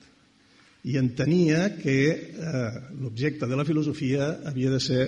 [0.92, 2.68] I entenia que eh,
[3.00, 5.04] l'objecte de la filosofia havia de ser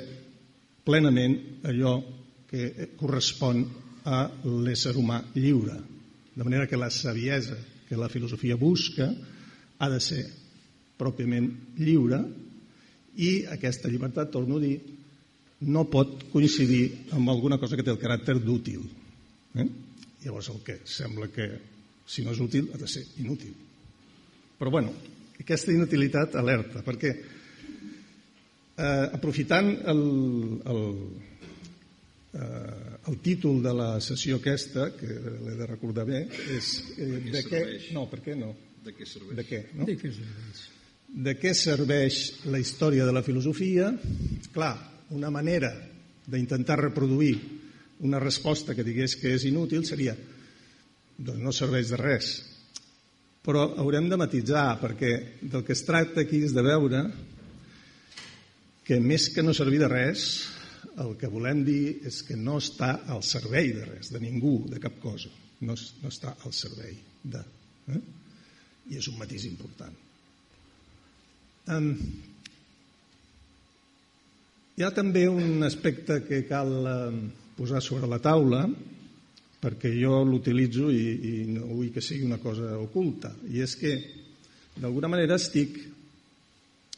[0.87, 1.97] plenament allò
[2.47, 3.65] que correspon
[4.07, 5.75] a l'ésser humà lliure.
[6.35, 7.57] De manera que la saviesa
[7.87, 9.09] que la filosofia busca
[9.77, 10.23] ha de ser
[10.97, 12.21] pròpiament lliure
[13.17, 14.75] i aquesta llibertat, torno a dir,
[15.67, 18.85] no pot coincidir amb alguna cosa que té el caràcter d'útil.
[19.59, 19.67] Eh?
[20.23, 21.49] Llavors el que sembla que
[22.07, 23.53] si no és útil ha de ser inútil.
[24.57, 24.93] Però bueno,
[25.41, 27.11] aquesta inutilitat alerta, perquè
[28.81, 30.03] eh, aprofitant el,
[30.73, 30.83] el,
[32.33, 35.07] eh, el títol de la sessió aquesta, que
[35.45, 36.25] l'he de recordar bé,
[36.57, 37.63] és eh, de, de què...
[37.97, 38.53] No, per què no?
[38.81, 39.37] De què serveix?
[39.37, 39.89] De què, no?
[39.89, 40.67] De què serveix?
[41.11, 43.89] De què serveix la història de la filosofia?
[44.53, 44.75] Clar,
[45.11, 45.73] una manera
[46.31, 47.33] d'intentar reproduir
[48.07, 50.15] una resposta que digués que és inútil seria
[51.21, 52.29] doncs no serveix de res.
[53.43, 57.03] Però haurem de matitzar, perquè del que es tracta aquí és de veure
[58.85, 60.25] que més que no servir de res,
[61.01, 64.79] el que volem dir és que no està al servei de res, de ningú, de
[64.81, 65.31] cap cosa.
[65.61, 67.43] No, no està al servei de...
[67.91, 68.01] Eh?
[68.91, 69.93] I és un matís important.
[71.71, 71.93] Um,
[74.75, 77.21] hi ha també un aspecte que cal um,
[77.55, 78.65] posar sobre la taula,
[79.61, 83.93] perquè jo l'utilitzo i, i no vull que sigui una cosa oculta, i és que
[84.81, 85.79] d'alguna manera estic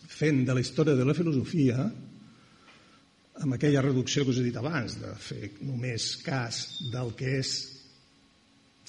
[0.10, 1.86] fent de la història de la filosofia
[3.44, 7.58] amb aquella reducció que us he dit abans, de fer només cas del que és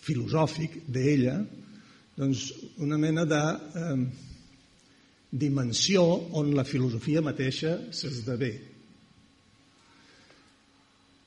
[0.00, 1.42] filosòfic d'ella,
[2.16, 3.42] doncs una mena de
[3.82, 3.96] eh,
[5.34, 6.04] dimensió
[6.38, 8.52] on la filosofia mateixa s'esdevé.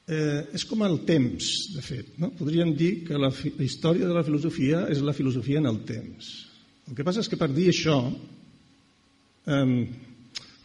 [0.07, 2.13] Eh, és com el temps, de fet.
[2.21, 2.31] No?
[2.39, 6.29] Podríem dir que la, la història de la filosofia és la filosofia en el temps.
[6.87, 9.65] El que passa és que per dir això eh,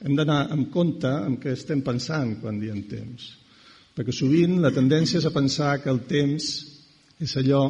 [0.03, 3.33] hem d'anar amb compte amb què estem pensant quan diem temps.
[3.93, 6.53] Perquè sovint la tendència és a pensar que el temps
[7.23, 7.65] és allò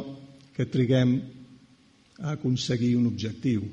[0.53, 1.17] que triguem
[2.21, 3.65] a aconseguir un objectiu.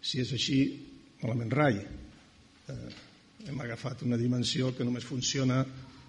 [0.00, 0.60] Si és així,
[1.22, 1.78] malament rai.
[1.80, 2.90] Eh,
[3.48, 5.60] hem agafat una dimensió que només funciona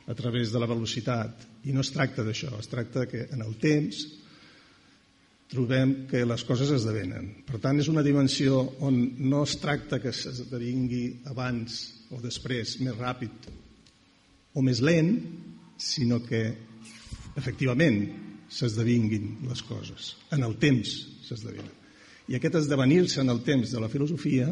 [0.08, 1.48] a través de la velocitat.
[1.68, 4.04] I no es tracta d'això, es tracta que en el temps
[5.52, 7.44] trobem que les coses esdevenen.
[7.48, 12.96] Per tant, és una dimensió on no es tracta que s'esdevingui abans o després, més
[12.96, 13.52] ràpid
[14.56, 15.12] o més lent,
[15.78, 16.42] sinó que
[17.40, 18.02] efectivament
[18.52, 20.16] s'esdevinguin les coses.
[20.32, 20.96] En el temps
[21.28, 21.81] s'esdevenen.
[22.30, 24.50] I aquest esdevenir-se en el temps de la filosofia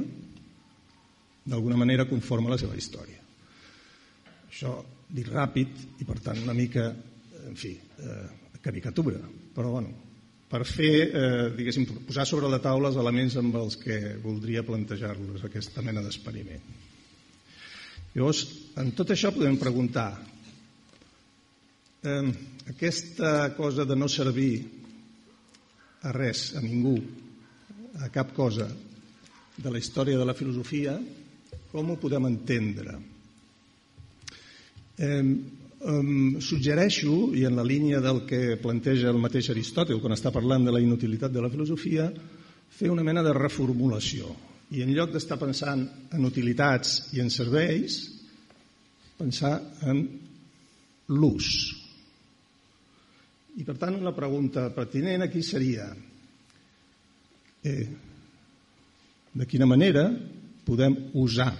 [1.49, 3.19] d'alguna manera conforma la seva història.
[4.49, 4.75] Això
[5.09, 6.89] dit ràpid i per tant una mica,
[7.47, 8.27] en fi, eh,
[8.61, 9.21] caricatura,
[9.55, 9.93] però bueno,
[10.49, 15.45] per fer, eh, diguéssim, posar sobre la taula els elements amb els que voldria plantejar-los
[15.45, 16.65] aquesta mena d'experiment.
[18.15, 18.41] Llavors,
[18.81, 20.09] en tot això podem preguntar
[22.01, 22.31] eh,
[22.73, 24.65] aquesta cosa de no servir
[26.01, 26.97] a res, a ningú,
[27.99, 28.67] a cap cosa,
[29.59, 30.95] de la història de la filosofia,
[31.71, 32.95] com ho podem entendre?
[34.97, 35.23] Eh,
[35.79, 40.65] eh, suggereixo, i en la línia del que planteja el mateix Aristòtil quan està parlant
[40.65, 42.09] de la inutilitat de la filosofia,
[42.69, 44.31] fer una mena de reformulació.
[44.71, 47.99] I en lloc d'estar pensant en utilitats i en serveis,
[49.17, 49.57] pensar
[49.89, 50.03] en
[51.09, 51.49] l'ús.
[53.59, 55.89] I per tant una pregunta pertinent aquí seria
[57.63, 57.87] eh,
[59.33, 60.09] de quina manera
[60.65, 61.51] podem usar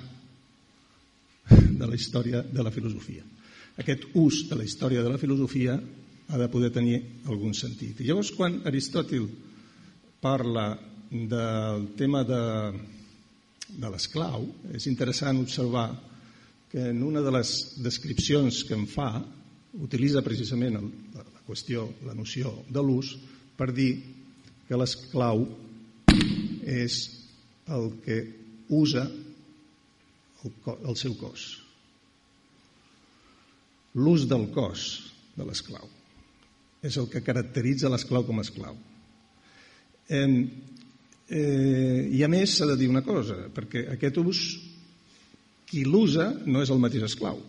[1.49, 3.23] de la història de la filosofia.
[3.79, 5.77] Aquest ús de la història de la filosofia
[6.29, 8.01] ha de poder tenir algun sentit.
[8.01, 9.25] I llavors, quan Aristòtil
[10.21, 10.73] parla
[11.09, 12.43] del tema de,
[13.69, 15.87] de l'esclau, és interessant observar
[16.69, 19.09] que en una de les descripcions que en fa
[19.81, 23.15] utilitza precisament el, la qüestió, la noció de l'ús,
[23.57, 23.89] per dir
[24.67, 25.47] que l'esclau
[26.63, 26.99] és
[27.69, 28.19] el que
[28.69, 30.53] usa el,
[30.85, 31.51] el seu cos.
[33.99, 34.89] L'ús del cos
[35.37, 35.89] de l'esclau
[36.85, 38.77] és el que caracteritza l'esclau com a esclau.
[40.09, 40.27] Eh,
[41.27, 44.43] eh, I a més s'ha de dir una cosa, perquè aquest ús,
[45.69, 47.41] qui l'usa no és el mateix esclau,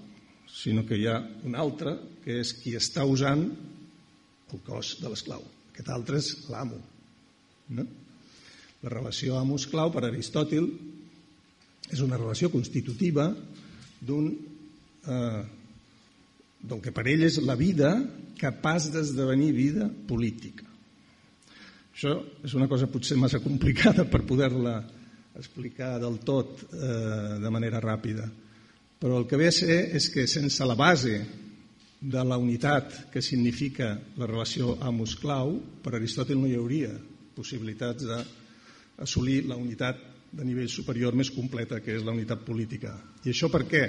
[0.50, 1.94] sinó que hi ha un altre
[2.24, 3.46] que és qui està usant
[4.50, 5.44] el cos de l'esclau.
[5.70, 6.80] Aquest altre és l'amo.
[7.70, 7.86] No?
[8.80, 10.68] La relació amo-esclau per Aristòtil
[11.90, 13.28] és una relació constitutiva
[14.00, 15.42] d'un eh,
[16.60, 17.92] del que per ell és la vida
[18.40, 20.64] capaç d'esdevenir vida política.
[21.92, 22.14] Això
[22.44, 24.78] és una cosa potser massa complicada per poder-la
[25.36, 28.26] explicar del tot eh, de manera ràpida,
[29.00, 31.20] però el que ve a ser és que sense la base
[32.00, 35.52] de la unitat que significa la relació amo-esclau,
[35.84, 36.94] per Aristòtil no hi hauria
[37.36, 38.08] possibilitats
[39.00, 42.92] d'assolir la unitat de nivell superior més completa, que és la unitat política.
[43.24, 43.82] I això per què?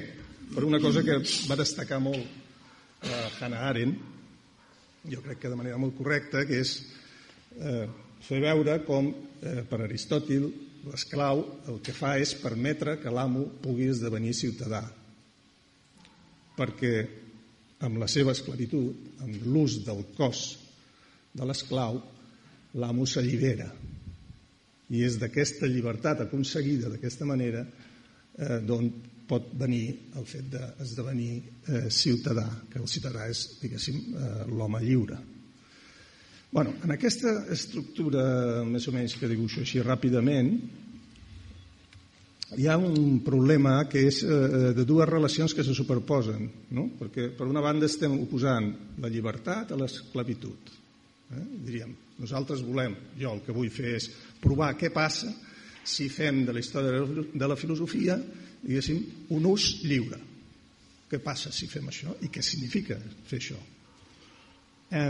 [0.52, 1.20] Per una cosa que
[1.50, 4.08] va destacar molt eh, Hannah Arendt,
[5.12, 6.74] jo crec que de manera molt correcta, que és
[7.60, 7.86] eh,
[8.26, 10.50] fer veure com eh, per Aristòtil
[10.88, 14.82] l'esclau el que fa és permetre que l'amo pugui esdevenir ciutadà
[16.58, 16.94] perquè
[17.86, 20.42] amb la seva esclavitud, amb l'ús del cos
[21.34, 21.98] de l'esclau,
[22.78, 23.72] l'amo s'allibera.
[24.92, 28.90] I és d'aquesta llibertat aconseguida d'aquesta manera eh, d'on
[29.32, 29.86] pot venir
[30.20, 35.20] el fet d'esdevenir eh, ciutadà, que el ciutadà és, diguéssim, eh, l'home lliure.
[36.52, 38.24] Bueno, en aquesta estructura,
[38.68, 40.52] més o menys que dibuixo així ràpidament,
[42.60, 46.90] hi ha un problema que és eh, de dues relacions que se superposen, no?
[47.00, 48.68] perquè per una banda estem oposant
[49.00, 50.81] la llibertat a l'esclavitud.
[51.32, 51.46] Eh?
[51.68, 54.10] Diríem, nosaltres volem, jo el que vull fer és
[54.42, 55.32] provar què passa
[55.84, 58.20] si fem de la història de la filosofia
[58.62, 59.02] diguéssim,
[59.34, 60.20] un ús lliure.
[61.12, 63.58] Què passa si fem això i què significa fer això?
[64.92, 65.10] Eh,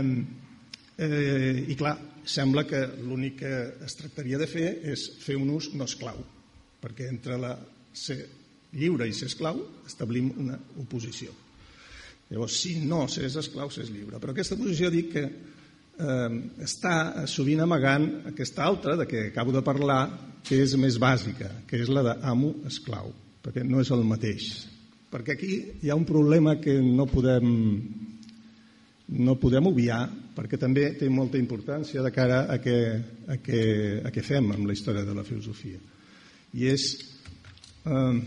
[0.98, 3.52] eh, I clar, sembla que l'únic que
[3.84, 6.18] es tractaria de fer és fer un ús no esclau,
[6.82, 7.54] perquè entre la
[7.92, 8.18] ser
[8.72, 11.34] lliure i ser esclau establim una oposició.
[12.32, 14.18] Llavors, si no s'és esclau, s'és lliure.
[14.18, 15.24] Però aquesta posició dic que
[15.98, 20.04] eh, està sovint amagant aquesta altra, de què acabo de parlar,
[20.42, 24.48] que és més bàsica, que és la d'amo-esclau perquè no és el mateix.
[25.12, 25.52] Perquè aquí
[25.82, 27.48] hi ha un problema que no podem,
[29.18, 30.04] no podem obviar,
[30.36, 32.78] perquè també té molta importància de cara a què,
[33.28, 33.64] a què,
[34.06, 35.82] a què fem amb la història de la filosofia.
[36.54, 36.86] I és
[37.84, 38.22] eh,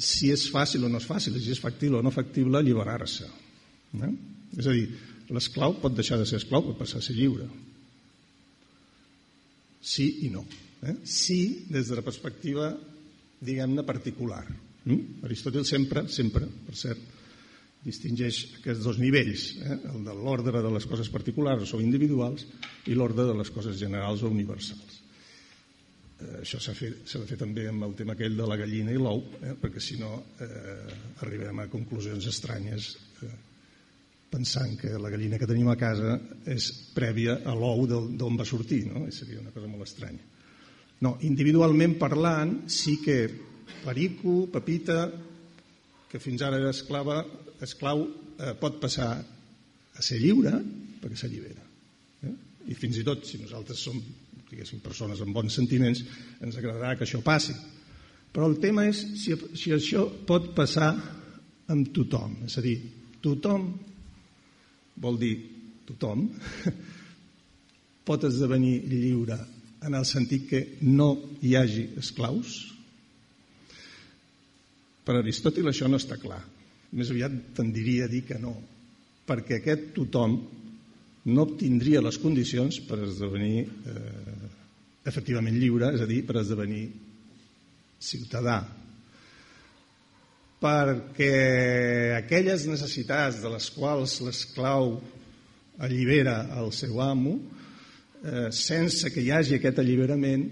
[0.00, 3.28] si és fàcil o no és fàcil, si és factible o no factible alliberar-se.
[4.00, 4.12] Eh?
[4.58, 4.88] És a dir,
[5.34, 7.46] l'esclau pot deixar de ser esclau, pot passar a ser lliure.
[9.80, 10.44] Sí i no.
[10.82, 10.96] Eh?
[11.04, 11.40] Sí,
[11.70, 12.72] des de la perspectiva
[13.40, 14.44] diguem-ne, particular.
[14.84, 15.24] Mm?
[15.28, 17.02] Aristòtil sempre, sempre, per cert,
[17.84, 19.76] distingeix aquests dos nivells, eh?
[19.94, 22.44] el de l'ordre de les coses particulars o individuals
[22.92, 24.98] i l'ordre de les coses generals o universals.
[26.20, 29.22] Eh, això s'ha de fer també amb el tema aquell de la gallina i l'ou,
[29.40, 29.54] eh?
[29.60, 30.12] perquè si no
[30.44, 32.92] eh, arribem a conclusions estranyes
[33.24, 33.32] eh,
[34.30, 36.14] pensant que la gallina que tenim a casa
[36.46, 39.04] és prèvia a l'ou d'on va sortir, no?
[39.10, 40.22] Seria una cosa molt estranya.
[41.00, 43.18] No, individualment parlant, sí que
[43.84, 45.08] Perico, Pepita,
[46.10, 47.22] que fins ara era esclava,
[47.62, 48.04] esclau,
[48.38, 50.52] eh, pot passar a ser lliure
[51.00, 51.64] perquè s'allibera.
[52.26, 52.34] Eh?
[52.72, 53.98] I fins i tot, si nosaltres som
[54.50, 56.02] diguéssim, persones amb bons sentiments,
[56.42, 57.54] ens agradarà que això passi.
[58.34, 60.90] Però el tema és si, si això pot passar
[61.70, 62.36] amb tothom.
[62.46, 62.76] És a dir,
[63.22, 63.68] tothom
[64.96, 65.34] vol dir
[65.88, 66.26] tothom
[68.08, 69.38] pot esdevenir lliure
[69.86, 71.12] en el sentit que no
[71.42, 72.56] hi hagi esclaus?
[75.04, 76.40] Per Aristòtil això no està clar.
[76.92, 78.52] Més aviat tendiria a dir que no,
[79.26, 80.36] perquè aquest tothom
[81.30, 84.50] no obtindria les condicions per esdevenir eh,
[85.06, 86.84] efectivament lliure, és a dir, per esdevenir
[88.00, 88.60] ciutadà.
[90.60, 94.98] Perquè aquelles necessitats de les quals l'esclau
[95.80, 97.38] allibera el seu amo,
[98.20, 100.44] eh, sense que hi hagi aquest alliberament,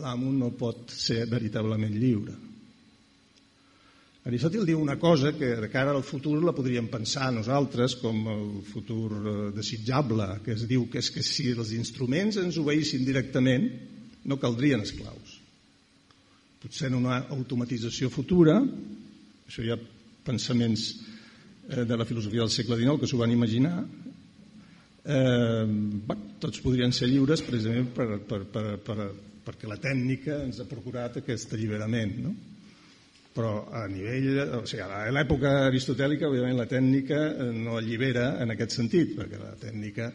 [0.00, 2.34] l'amo no pot ser veritablement lliure.
[4.26, 8.46] Aristòtil diu una cosa que de cara al futur la podríem pensar nosaltres com el
[8.66, 13.68] futur eh, desitjable, que es diu que és que si els instruments ens obeïssin directament
[14.26, 15.36] no caldrien esclaus.
[16.58, 18.58] Potser en una automatització futura,
[19.46, 19.78] això hi ha
[20.26, 20.88] pensaments
[21.70, 23.76] eh, de la filosofia del segle XIX que s'ho van imaginar,
[25.06, 25.64] eh,
[26.10, 29.08] bé, tots podrien ser lliures precisament per, per, per, per,
[29.46, 32.14] perquè la tècnica ens ha procurat aquest alliberament.
[32.24, 32.34] No?
[33.36, 38.54] Però a nivell, o sigui, a l'època aristotèlica, òbviament, la tècnica eh, no allibera en
[38.54, 40.10] aquest sentit, perquè la tècnica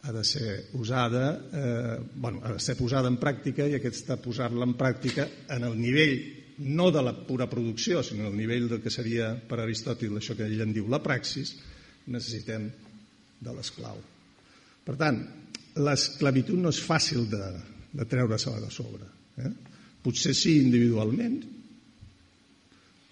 [0.00, 4.64] ha de ser usada, eh, bueno, ha de ser posada en pràctica i aquesta posar-la
[4.66, 8.92] en pràctica en el nivell no de la pura producció, sinó el nivell del que
[8.92, 11.54] seria per Aristòtil això que ell en diu la praxis,
[12.12, 12.66] necessitem
[13.40, 14.00] de l'esclau.
[14.84, 15.20] Per tant,
[15.80, 17.46] l'esclavitud no és fàcil de,
[17.96, 19.08] de treure-se-la de sobre.
[19.40, 19.52] Eh?
[20.04, 21.40] Potser sí individualment,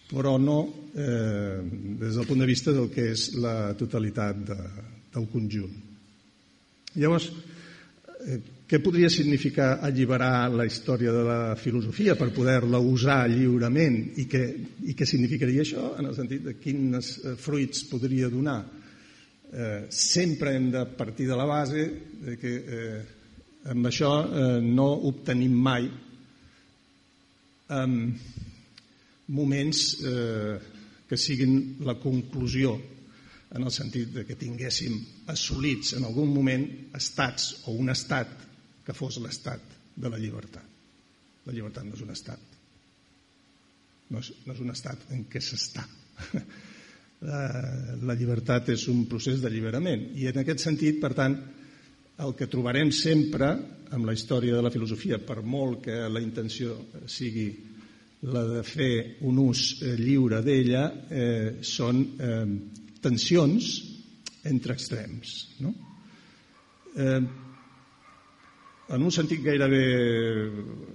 [0.08, 0.58] però no
[0.96, 1.60] eh,
[2.00, 4.58] des del punt de vista del que és la totalitat de,
[5.14, 5.74] del conjunt.
[6.96, 7.28] Llavors,
[8.24, 14.26] eh, què podria significar alliberar la història de la filosofia per poder-la usar lliurement i
[14.28, 14.42] què,
[14.90, 18.60] i què significaria això en el sentit de quins eh, fruits podria donar?
[19.52, 21.90] eh, sempre hem de partir de la base
[22.20, 23.04] de que eh,
[23.72, 25.88] amb això eh, no obtenim mai
[27.68, 27.86] eh,
[29.28, 30.58] moments eh,
[31.08, 32.76] que siguin la conclusió
[33.56, 34.98] en el sentit de que tinguéssim
[35.32, 36.66] assolits en algun moment
[36.96, 38.47] estats o un estat
[38.88, 39.60] que fos l'estat
[40.00, 40.64] de la llibertat.
[41.44, 42.56] La llibertat no és un estat.
[44.08, 45.84] No és, no és un estat en què s'està.
[47.18, 50.04] Eh, la llibertat és un procés d'alliberament.
[50.22, 51.32] I en aquest sentit, per tant,
[52.22, 53.48] el que trobarem sempre
[53.90, 56.76] amb la història de la filosofia, per molt que la intenció
[57.10, 57.48] sigui
[58.30, 62.38] la de fer un ús eh, lliure d'ella, eh, són eh,
[63.02, 63.72] tensions
[64.54, 65.34] entre extrems.
[65.66, 65.74] No?
[66.94, 67.20] Eh,
[68.88, 69.82] en un sentit gairebé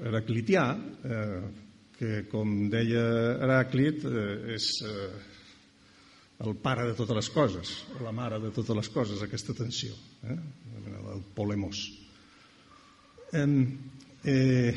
[0.07, 0.63] heraclitià,
[1.05, 1.41] eh,
[1.97, 3.03] que com deia
[3.43, 5.09] Heràclit, eh, és eh,
[6.43, 7.73] el pare de totes les coses,
[8.03, 9.93] la mare de totes les coses, aquesta tensió,
[10.25, 10.39] eh?
[11.13, 11.83] el polemos.
[13.31, 13.45] Eh,
[14.25, 14.73] eh,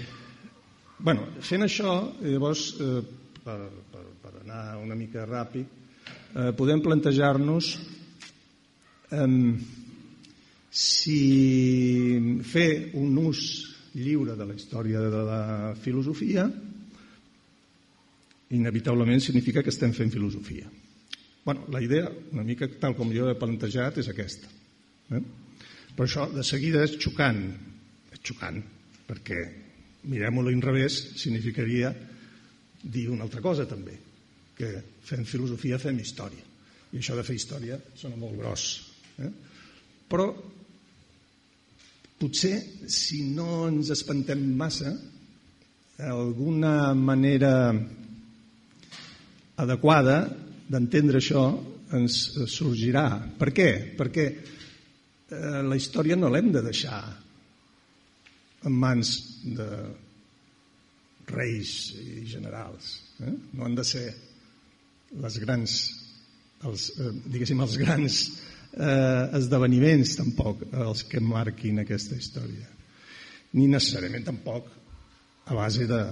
[0.99, 3.01] bueno, fent això, llavors, eh,
[3.43, 3.59] per,
[3.93, 5.73] per, per anar una mica ràpid,
[6.37, 7.73] eh, podem plantejar-nos
[9.09, 9.27] eh,
[10.77, 13.41] si fer un ús
[13.97, 15.43] lliure de la història de la
[15.81, 16.45] filosofia
[18.53, 20.69] inevitablement significa que estem fent filosofia.
[21.47, 24.51] Bueno, la idea, una mica tal com jo he plantejat, és aquesta.
[25.17, 25.23] Eh?
[25.97, 27.41] Però això de seguida és xocant,
[28.13, 28.61] és xocant,
[29.09, 29.39] perquè
[30.11, 31.93] mirem-ho a l'inrevés significaria
[32.83, 33.97] dir una altra cosa també,
[34.59, 34.75] que
[35.07, 36.45] fem filosofia fem història.
[36.93, 38.67] I això de fer història sona molt gros.
[39.25, 39.33] Eh?
[40.07, 40.29] Però
[42.21, 42.57] potser,
[42.89, 44.95] si no ens espantem massa,
[45.99, 47.73] alguna manera
[49.57, 50.19] adequada
[50.69, 51.47] d'entendre això
[51.97, 52.19] ens
[52.51, 53.07] sorgirà.
[53.39, 53.69] Per què?
[53.97, 57.01] Perquè eh, la història no l'hem de deixar
[58.67, 59.13] en mans
[59.57, 59.69] de
[61.31, 62.97] reis i generals.
[63.23, 63.33] Eh?
[63.55, 64.07] No han de ser
[65.23, 65.79] les grans,
[66.67, 68.21] els, eh, diguéssim, els grans
[68.77, 72.69] eh, esdeveniments tampoc els que marquin aquesta història.
[73.57, 74.69] Ni necessàriament tampoc
[75.47, 76.03] a base de,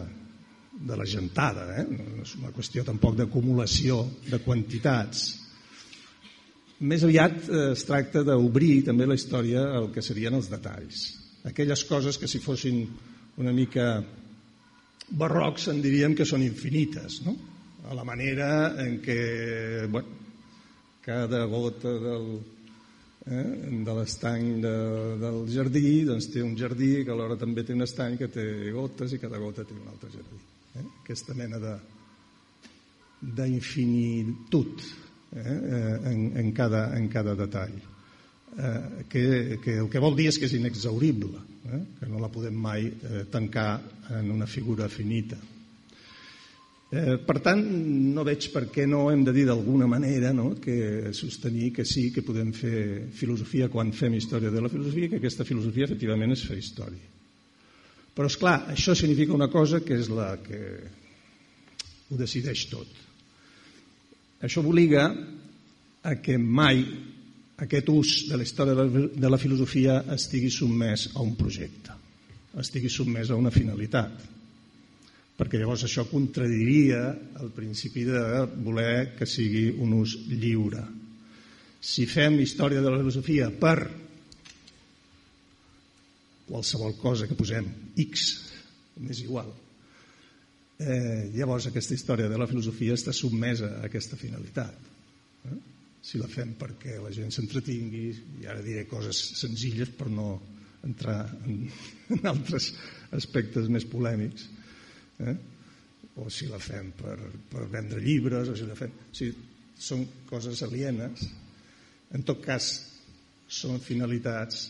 [0.75, 1.87] de la gentada, eh?
[1.91, 4.01] no és una qüestió tampoc d'acumulació
[4.31, 5.27] de quantitats.
[6.85, 11.07] Més aviat eh, es tracta d'obrir també la història al que serien els detalls.
[11.45, 12.87] Aquelles coses que si fossin
[13.37, 13.99] una mica
[15.21, 17.37] barrocs en diríem que són infinites, no?
[17.85, 18.49] a la manera
[18.81, 19.19] en què
[19.93, 20.24] bueno,
[21.05, 22.27] cada gota del,
[23.29, 24.75] eh, de l'estany de,
[25.21, 29.13] del jardí doncs té un jardí que alhora també té un estany que té gotes
[29.13, 30.41] i cada gota té un altre jardí
[30.81, 30.87] eh?
[31.05, 31.75] aquesta mena de
[33.25, 34.85] d'infinitud
[35.33, 35.41] eh?
[35.41, 35.99] eh?
[36.13, 40.49] en, en, cada, en cada detall eh, que, que el que vol dir és que
[40.49, 41.41] és inexaurible
[41.73, 41.83] eh?
[41.99, 43.81] que no la podem mai eh, tancar
[44.11, 45.37] en una figura finita.
[46.95, 47.63] Eh, per tant,
[48.15, 50.53] no veig per què no hem de dir d'alguna manera no?
[50.63, 55.19] que sostenir que sí que podem fer filosofia quan fem història de la filosofia, que
[55.19, 57.09] aquesta filosofia efectivament és fer història.
[58.15, 60.61] Però, és clar, això significa una cosa que és la que
[62.13, 63.03] ho decideix tot.
[64.45, 65.09] Això obliga
[66.05, 66.85] a que mai
[67.65, 68.87] aquest ús de la història
[69.19, 71.97] de la filosofia estigui sotmès a un projecte,
[72.63, 74.31] estigui sotmès a una finalitat
[75.35, 77.09] perquè llavors això contradiria
[77.43, 78.21] el principi de
[78.63, 80.85] voler que sigui un ús lliure.
[81.85, 83.79] Si fem història de la filosofia per
[86.47, 87.67] qualsevol cosa que posem
[88.07, 88.25] X,
[89.03, 89.51] m'és igual,
[90.79, 94.91] eh, llavors aquesta història de la filosofia està sotmesa a aquesta finalitat.
[95.51, 95.61] Eh?
[96.05, 98.11] Si la fem perquè la gent s'entretingui,
[98.43, 100.37] i ara diré coses senzilles per no
[100.85, 101.65] entrar en,
[102.15, 102.75] en altres
[103.17, 104.47] aspectes més polèmics,
[105.21, 105.37] eh?
[106.17, 107.17] o si la fem per,
[107.51, 108.93] per vendre llibres, o si la fem...
[109.15, 109.35] Sigui,
[109.75, 111.25] són coses alienes.
[112.15, 112.69] En tot cas,
[113.51, 114.69] són finalitats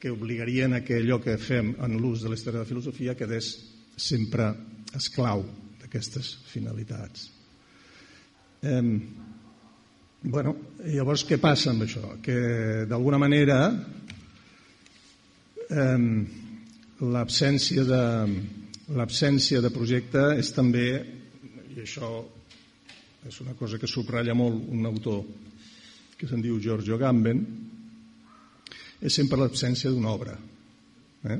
[0.00, 3.16] que obligarien a que allò que fem en l'ús de la història de la filosofia
[3.16, 3.52] quedés
[3.96, 4.50] sempre
[4.96, 5.44] esclau
[5.80, 7.30] d'aquestes finalitats.
[8.62, 8.82] Eh,
[10.22, 12.16] bueno, llavors què passa amb això?
[12.24, 13.60] Que d'alguna manera
[15.68, 16.04] eh,
[17.16, 18.04] l'absència de,
[18.94, 20.86] L'absència de projecte és també,
[21.74, 22.06] i això
[23.26, 25.24] és una cosa que subratlla molt un autor
[26.16, 27.40] que se'n diu Giorgio Gamben,
[29.02, 30.36] és sempre l'absència d'una obra.
[31.26, 31.38] Eh?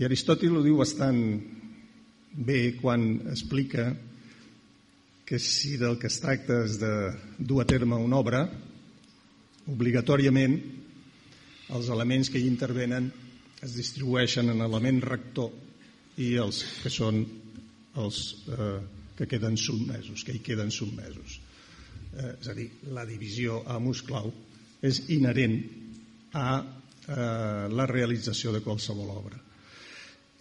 [0.00, 1.20] I Aristòtil ho diu bastant
[2.32, 3.04] bé quan
[3.34, 3.90] explica
[5.28, 6.94] que si del que es tracta és de
[7.36, 8.40] dur a terme una obra,
[9.68, 10.56] obligatòriament
[11.76, 13.12] els elements que hi intervenen
[13.60, 15.52] es distribueixen en elements rector
[16.22, 17.22] i els que són
[18.02, 18.78] els eh,
[19.14, 21.38] que queden sotmesos, que hi queden sotmesos.
[22.14, 24.30] Eh, és a dir, la divisió a musclau
[24.84, 25.56] és inherent
[26.34, 29.40] a eh, la realització de qualsevol obra.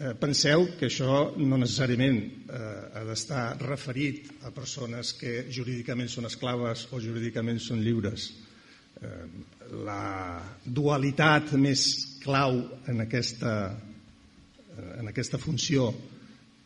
[0.03, 2.61] Eh, penseu que això no necessàriament eh,
[2.97, 8.31] ha d'estar referit a persones que jurídicament són esclaves o jurídicament són lliures.
[9.01, 9.25] Eh,
[9.85, 11.85] la dualitat més
[12.23, 12.57] clau
[12.89, 13.53] en aquesta
[14.99, 15.91] en aquesta funció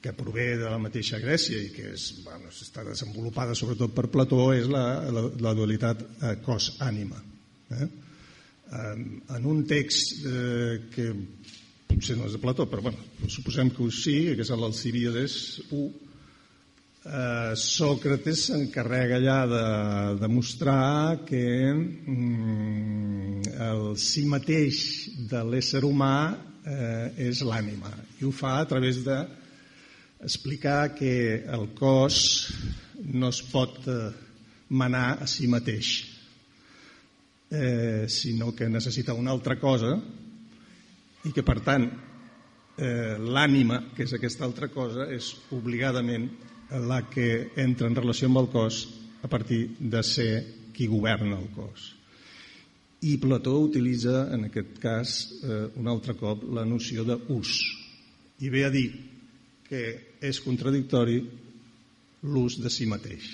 [0.01, 4.51] que prové de la mateixa Grècia i que és, bueno, està desenvolupada sobretot per Plató
[4.53, 7.21] és la, la, la dualitat eh, cos-ànima.
[7.73, 7.87] Eh?
[8.77, 11.11] En un text eh, que
[11.87, 12.99] potser no és de Plató, però bueno,
[13.31, 15.37] suposem que ho sí, que és l'Alcibíades
[15.71, 15.87] 1,
[17.07, 19.63] eh, Sòcrates s'encarrega allà de
[20.21, 24.83] demostrar que mm, el si mateix
[25.31, 26.17] de l'ésser humà
[26.67, 29.17] eh, és l'ànima i ho fa a través de
[30.23, 32.19] explicar que el cos
[33.13, 34.11] no es pot eh,
[34.69, 35.93] manar a si mateix
[37.51, 39.95] eh, sinó que necessita una altra cosa
[41.23, 41.87] i que per tant
[42.77, 46.29] eh, l'ànima, que és aquesta altra cosa, és obligadament
[46.87, 48.81] la que entra en relació amb el cos
[49.23, 50.31] a partir de ser
[50.75, 51.96] qui governa el cos.
[53.01, 57.59] I Plató utilitza, en aquest cas, eh, un altre cop, la noció d'ús.
[58.41, 58.87] I ve a dir
[59.67, 59.83] que
[60.21, 61.19] és contradictori
[62.25, 63.27] l'ús de si mateix.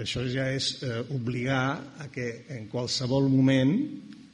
[0.00, 3.76] Això ja és eh, obligar a que en qualsevol moment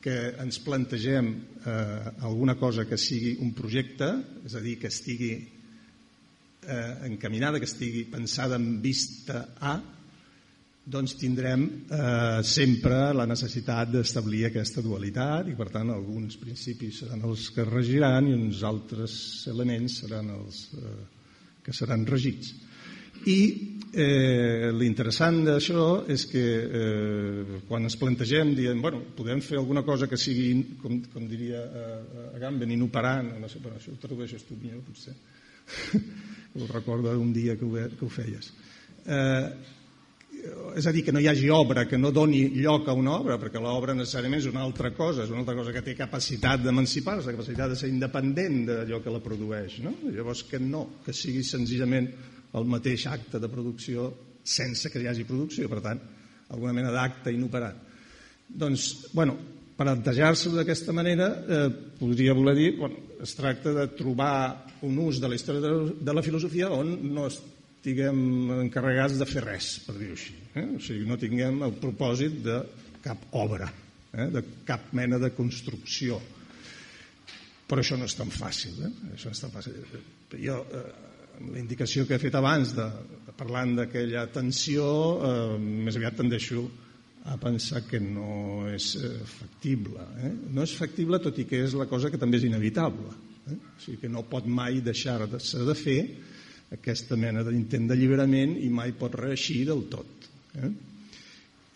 [0.00, 1.34] que ens plantegem
[1.66, 4.08] eh, alguna cosa que sigui un projecte,
[4.46, 9.76] és a dir, que estigui eh, encaminada, que estigui pensada en vista a,
[10.84, 17.26] doncs tindrem eh, sempre la necessitat d'establir aquesta dualitat i per tant alguns principis seran
[17.28, 19.14] els que regiran i uns altres
[19.52, 20.96] elements seran els eh,
[21.62, 22.54] que seran regits.
[23.28, 23.40] I
[23.92, 30.08] eh, l'interessant d'això és que eh, quan ens plantegem dient, bueno, podem fer alguna cosa
[30.08, 34.56] que sigui, com, com diria eh, Agamben, inoperant, no sé, però això ho tradueixes tu
[34.56, 35.12] millor potser,
[36.56, 38.54] ho recordo un dia que ho, que ho feies.
[39.04, 39.76] Eh,
[40.76, 43.36] és a dir, que no hi hagi obra que no doni lloc a una obra,
[43.40, 47.34] perquè l'obra necessàriament és una altra cosa, és una altra cosa que té capacitat d'emancipar-se,
[47.34, 49.80] capacitat de ser independent d'allò que la produeix.
[49.84, 49.94] No?
[50.14, 52.10] Llavors que no, que sigui senzillament
[52.58, 54.10] el mateix acte de producció
[54.42, 56.00] sense que hi hagi producció, per tant,
[56.50, 57.86] alguna mena d'acte inoperat.
[58.50, 59.36] Doncs, bueno,
[59.80, 61.68] plantejar-se d'aquesta manera eh,
[62.00, 66.24] podria voler dir, bueno, es tracta de trobar un ús de la història de la
[66.24, 67.38] filosofia on no es
[67.80, 68.18] estiguem
[68.60, 70.34] encarregats de fer res, per dir-ho així.
[70.52, 70.66] Eh?
[70.76, 72.58] O sigui, no tinguem el propòsit de
[73.00, 73.70] cap obra.
[74.12, 74.26] eh?
[74.28, 76.18] de cap mena de construcció.
[77.70, 78.76] Però això no és tan fàcil.
[78.84, 78.92] Eh?
[79.14, 79.78] Això no és tan fàcil.
[80.34, 80.84] Jo, eh,
[81.40, 82.86] la indicació que he fet abans de,
[83.26, 84.86] de parlant d'aquella tensió,
[85.24, 86.66] eh, més aviat tendeixo
[87.30, 90.04] a pensar que no és eh, factible.
[90.26, 90.34] Eh?
[90.52, 93.14] No és factible, tot i que és la cosa que també és inevitable.
[93.46, 93.56] Eh?
[93.56, 96.02] O sigui que no pot mai deixar-se de fer
[96.76, 100.30] aquesta mena d'intent d'alliberament i mai pot reeixir del tot.
[100.54, 100.70] Eh?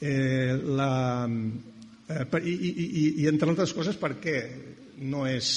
[0.05, 0.91] Eh, la,
[2.09, 4.39] eh, i, i, i, I entre altres coses perquè
[5.05, 5.49] no és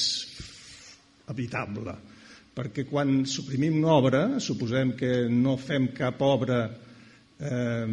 [1.27, 1.95] habitable
[2.57, 6.63] perquè quan suprimim una obra, suposem que no fem cap obra
[7.37, 7.87] eh,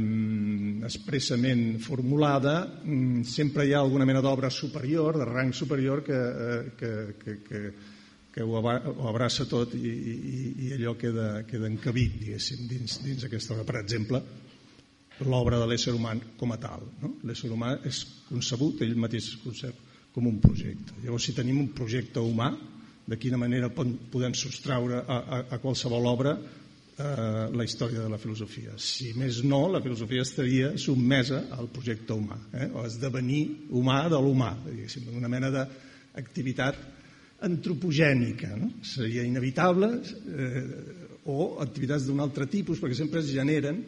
[0.88, 6.62] expressament formulada, mm, sempre hi ha alguna mena d'obra superior, de rang superior, que, eh,
[6.78, 7.60] que, que, que,
[8.34, 13.54] que ho, abraça tot i, i, i allò queda, queda encabit, diguéssim, dins, dins aquesta
[13.54, 13.66] obra.
[13.68, 14.20] Per exemple,
[15.22, 16.82] l'obra de l'ésser humà com a tal.
[17.02, 17.12] No?
[17.28, 19.78] L'ésser humà és concebut, ell mateix es concep
[20.14, 20.96] com un projecte.
[21.04, 22.50] Llavors, si tenim un projecte humà,
[23.06, 27.04] de quina manera podem sostraure a, a, a qualsevol obra eh,
[27.54, 28.74] la història de la filosofia.
[28.80, 32.70] Si més no, la filosofia estaria sotmesa al projecte humà, eh?
[32.72, 34.54] o esdevenir humà de l'humà,
[35.12, 36.80] una mena d'activitat
[37.44, 38.54] antropogènica.
[38.56, 38.70] No?
[38.84, 40.64] Seria inevitable eh,
[41.30, 43.82] o activitats d'un altre tipus, perquè sempre es generen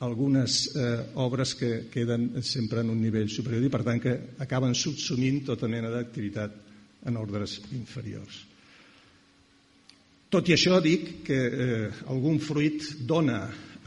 [0.00, 4.72] algunes eh, obres que queden sempre en un nivell superior i per tant que acaben
[4.74, 6.56] subsumint tota mena d'activitat
[7.08, 8.46] en ordres inferiors.
[10.30, 13.42] Tot i això dic que eh, algun fruit dona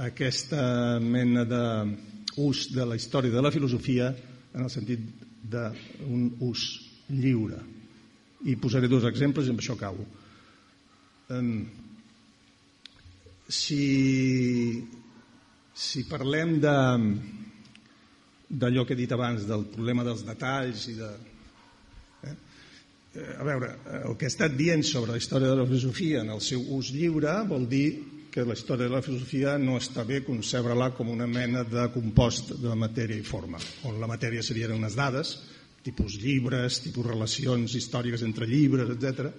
[0.05, 4.11] aquesta mena d'ús de la història de la filosofia
[4.53, 5.01] en el sentit
[5.49, 6.67] d'un ús
[7.09, 7.72] lliure.
[8.49, 10.05] I posaré dos exemples i amb això acabo.
[13.47, 13.83] Si,
[15.73, 16.77] si parlem de
[18.53, 21.07] d'allò que he dit abans, del problema dels detalls i de,
[23.13, 26.23] Eh, a veure, eh, el que he estat dient sobre la història de la filosofia
[26.23, 27.87] en el seu ús lliure vol dir
[28.33, 32.55] que la història de la filosofia no està bé concebre-la com una mena de compost
[32.57, 35.35] de matèria i forma, on la matèria serien unes dades,
[35.83, 39.29] tipus llibres, tipus relacions històriques entre llibres, etc.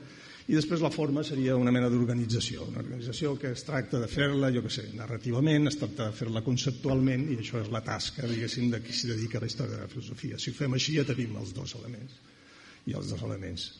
[0.44, 4.50] I després la forma seria una mena d'organització, una organització que es tracta de fer-la,
[4.52, 8.68] jo que sé, narrativament, es tracta de fer-la conceptualment, i això és la tasca, diguéssim,
[8.74, 10.38] de qui s'hi dedica a la història de la filosofia.
[10.38, 12.20] Si ho fem així ja tenim els dos elements
[12.84, 13.70] i els dos elements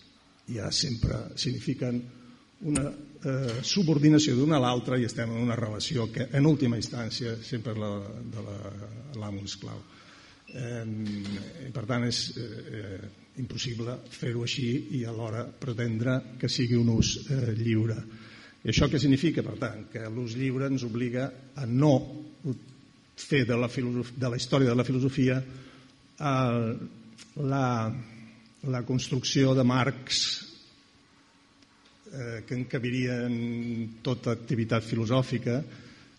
[0.49, 2.03] ja sempre signifiquen
[2.65, 7.37] una eh, subordinació d'una a l'altra i estem en una relació que en última instància
[7.43, 7.91] sempre és la
[8.33, 8.45] de
[9.21, 9.81] l'amo la, esclau.
[10.55, 13.02] Eh, per tant és eh,
[13.42, 14.68] impossible fer-ho així
[15.00, 17.98] i alhora pretendre que sigui un ús eh, lliure.
[18.64, 19.86] I això què significa, per tant?
[19.92, 21.28] Que l'ús lliure ens obliga
[21.59, 21.94] a no
[23.14, 26.74] fer de la, de la història de la filosofia eh,
[27.44, 27.64] la
[28.70, 30.20] la construcció de marcs
[32.12, 35.59] eh, que encabirien tota activitat filosòfica,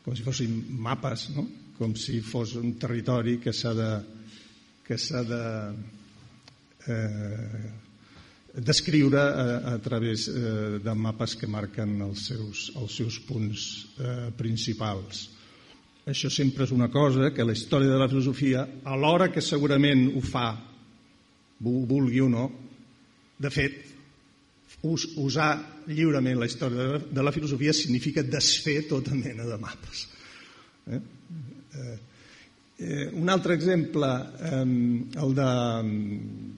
[0.05, 1.47] com si fossin mapes, no?
[1.77, 3.89] com si fos un territori que s'ha de,
[4.85, 5.43] que s'ha de
[6.87, 7.71] eh,
[8.55, 13.65] descriure a, a través eh, de mapes que marquen els seus, els seus punts
[13.99, 15.25] eh, principals.
[16.05, 20.21] Això sempre és una cosa que la història de la filosofia, alhora que segurament ho
[20.21, 20.51] fa
[21.59, 22.45] vulgui o no,
[23.41, 23.81] de fet,
[24.85, 25.49] us, usar
[25.89, 30.05] lliurement la història de la filosofia significa desfer tota mena de mapes.
[30.93, 30.99] Eh?
[31.75, 31.97] Eh,
[32.77, 34.09] eh, un altre exemple,
[34.41, 34.65] eh,
[35.21, 35.49] el de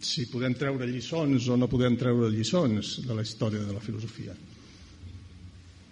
[0.02, 4.36] si podem treure lliçons o no podem treure lliçons de la història de la filosofia.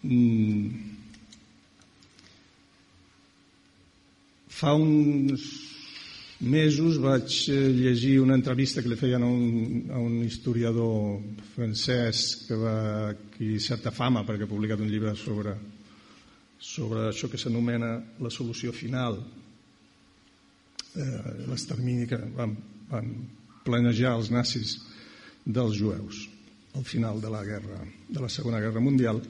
[0.05, 0.93] Mm.
[4.55, 5.45] Fa uns
[6.45, 11.21] mesos vaig eh, llegir una entrevista que li feien a un, a un historiador
[11.55, 12.77] francès que va
[13.13, 15.55] adquirir certa fama perquè ha publicat un llibre sobre,
[16.59, 19.21] sobre això que s'anomena la solució final
[20.95, 22.55] eh, l'extermini que van,
[22.91, 23.11] van
[23.65, 24.77] planejar els nazis
[25.45, 26.25] dels jueus
[26.75, 29.21] al final de la guerra de la Segona Guerra Mundial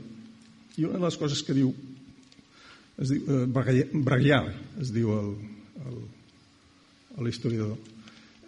[0.77, 1.73] i una de les coses que diu
[3.01, 5.11] es diu eh, Braillard es diu
[7.23, 7.77] l'historiador.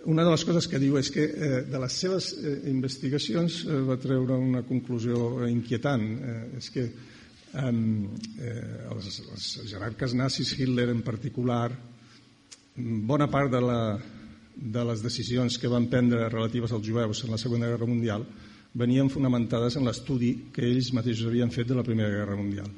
[0.07, 3.79] Una de les coses que diu és que eh, de les seves eh, investigacions eh,
[3.87, 6.05] va treure una conclusió inquietant.
[6.15, 7.73] Eh, és que eh,
[8.93, 11.71] els, els jerarques nazis, Hitler en particular,
[12.77, 13.81] bona part de, la,
[14.55, 18.25] de les decisions que van prendre relatives als jueus en la Segona Guerra Mundial
[18.77, 22.69] venien fonamentades en l'estudi que ells mateixos havien fet de la Primera Guerra Mundial.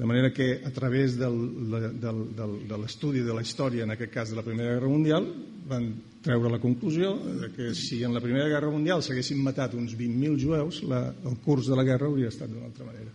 [0.00, 1.34] De manera que a través del,
[1.68, 5.26] del, del, de l'estudi de la història, en aquest cas de la Primera Guerra Mundial,
[5.68, 5.90] van
[6.24, 10.38] treure la conclusió de que si en la Primera Guerra Mundial s'haguessin matat uns 20.000
[10.40, 13.12] jueus, la, el curs de la guerra hauria estat d'una altra manera.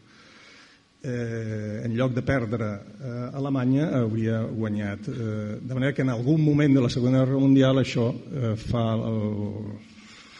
[1.05, 5.09] Eh, en lloc de perdre eh, Alemanya hauria guanyat.
[5.11, 8.85] Eh, de manera que en algun moment de la Segona Guerra Mundial això eh, fa
[8.95, 9.19] el,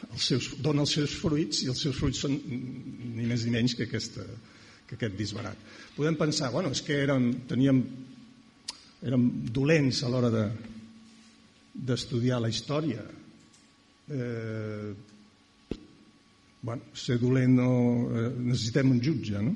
[0.08, 3.76] els seus, dona els seus fruits i els seus fruits són ni més ni menys
[3.78, 4.26] que aquesta,
[4.88, 5.60] que aquest disbarat.
[5.94, 7.84] Podem pensar, bueno, és que érem, teníem,
[9.06, 10.48] érem dolents a l'hora de,
[11.76, 13.06] d'estudiar la història.
[14.10, 14.96] Eh,
[16.66, 17.72] bueno, ser dolent no...
[18.10, 19.54] Eh, necessitem un jutge, no?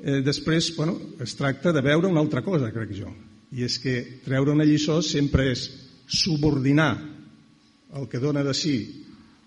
[0.00, 3.12] Eh, després, bueno, es tracta de veure una altra cosa, crec jo,
[3.52, 5.66] i és que treure una lliçó sempre és
[6.10, 6.92] subordinar
[7.98, 8.74] el que dona de si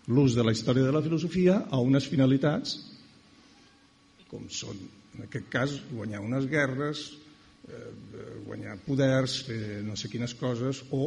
[0.08, 2.78] l'ús de la història de la filosofia a unes finalitats
[4.34, 4.80] com són
[5.14, 7.04] en aquest cas, guanyar unes guerres,
[7.70, 7.92] eh,
[8.48, 11.06] guanyar poders, fer no sé quines coses, o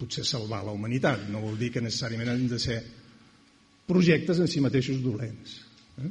[0.00, 1.28] potser salvar la humanitat.
[1.28, 2.78] No vol dir que necessàriament han de ser
[3.90, 5.58] projectes en si mateixos dolents.
[6.00, 6.10] Eh?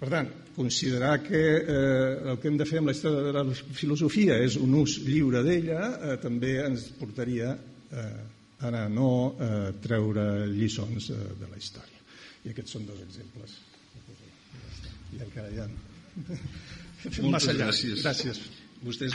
[0.00, 3.44] Per tant, considerar que eh, el que hem de fer amb la història de la
[3.54, 8.14] filosofia és un ús lliure d'ella eh, també ens portaria eh,
[8.64, 12.00] a no eh, treure lliçons eh, de la història.
[12.44, 13.58] I aquests són dos exemples
[15.12, 15.68] i encara ja...
[17.00, 18.02] Moltes massa gràcies.
[18.04, 18.40] Gràcies.
[18.84, 19.14] Vostès...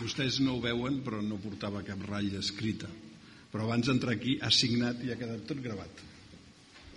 [0.00, 2.88] Vostès no ho veuen, però no portava cap ratlla escrita.
[3.54, 6.02] Però abans d'entrar aquí ha signat i ha quedat tot gravat.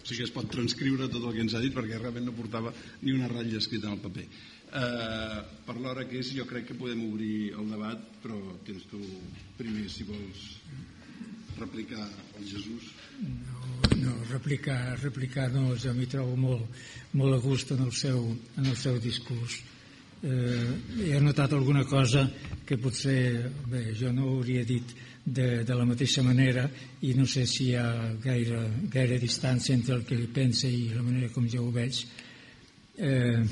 [0.01, 2.74] O sigui es pot transcriure tot el que ens ha dit perquè realment no portava
[3.03, 4.26] ni una ratlla escrita en el paper.
[4.68, 5.38] Uh,
[5.68, 8.99] per l'hora que és, jo crec que podem obrir el debat, però tens tu
[9.60, 10.47] primer, si vols
[11.60, 12.89] replicar el Jesús?
[13.22, 13.62] No,
[14.01, 16.84] no replicar, replicar no, jo m'hi trobo molt,
[17.14, 19.62] molt a gust en el seu, en el seu discurs.
[20.24, 22.26] Eh, he notat alguna cosa
[22.65, 26.63] que potser bé, jo no hauria dit de, de la mateixa manera
[27.05, 31.03] i no sé si hi ha gaire, gaire distància entre el que pensa i la
[31.03, 32.01] manera com jo ho veig.
[32.97, 33.43] Eh,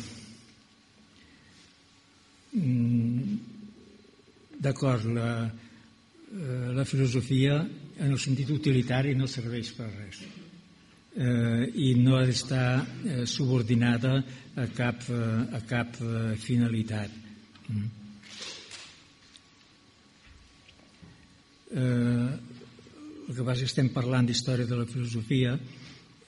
[2.53, 3.36] mm,
[4.66, 7.59] D'acord, la, eh, la filosofia
[7.99, 10.24] en el sentit utilitari no serveix per res
[11.16, 14.24] eh, i no ha d'estar eh, subordinada a
[14.76, 17.12] cap, eh, a cap eh, finalitat.
[17.68, 17.89] Mm.
[21.76, 22.30] Eh,
[23.28, 25.56] el que passa és que estem parlant d'història de la filosofia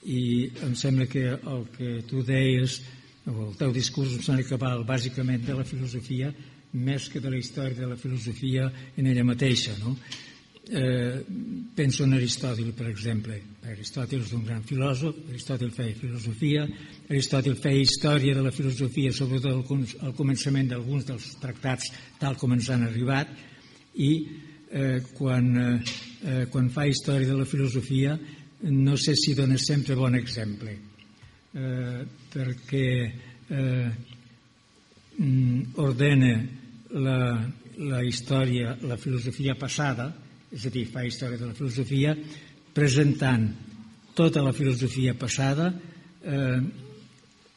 [0.04, 2.80] i em sembla que el que tu deies,
[3.28, 6.32] o el teu discurs em sembla que val bàsicament de la filosofia
[6.72, 9.96] més que de la història de la filosofia en ella mateixa, no?
[10.70, 11.24] Eh,
[11.74, 13.38] penso en Aristòtil, per exemple.
[13.64, 16.66] Aristòtil és un gran filòsof, Aristòtil feia filosofia,
[17.08, 21.88] Aristòtil feia història de la filosofia, sobretot al, començament d'alguns dels tractats
[22.20, 23.32] tal com ens han arribat,
[23.96, 24.10] i
[24.68, 28.18] eh, quan, eh, quan fa història de la filosofia
[28.68, 30.76] no sé si dona sempre bon exemple,
[31.54, 32.86] eh, perquè
[33.48, 33.90] eh,
[35.16, 36.32] mm, ordena
[36.92, 37.20] la,
[37.78, 40.12] la història, la filosofia passada,
[40.52, 42.14] és a dir, fa història de la filosofia,
[42.74, 43.48] presentant
[44.16, 45.72] tota la filosofia passada,
[46.24, 46.60] eh,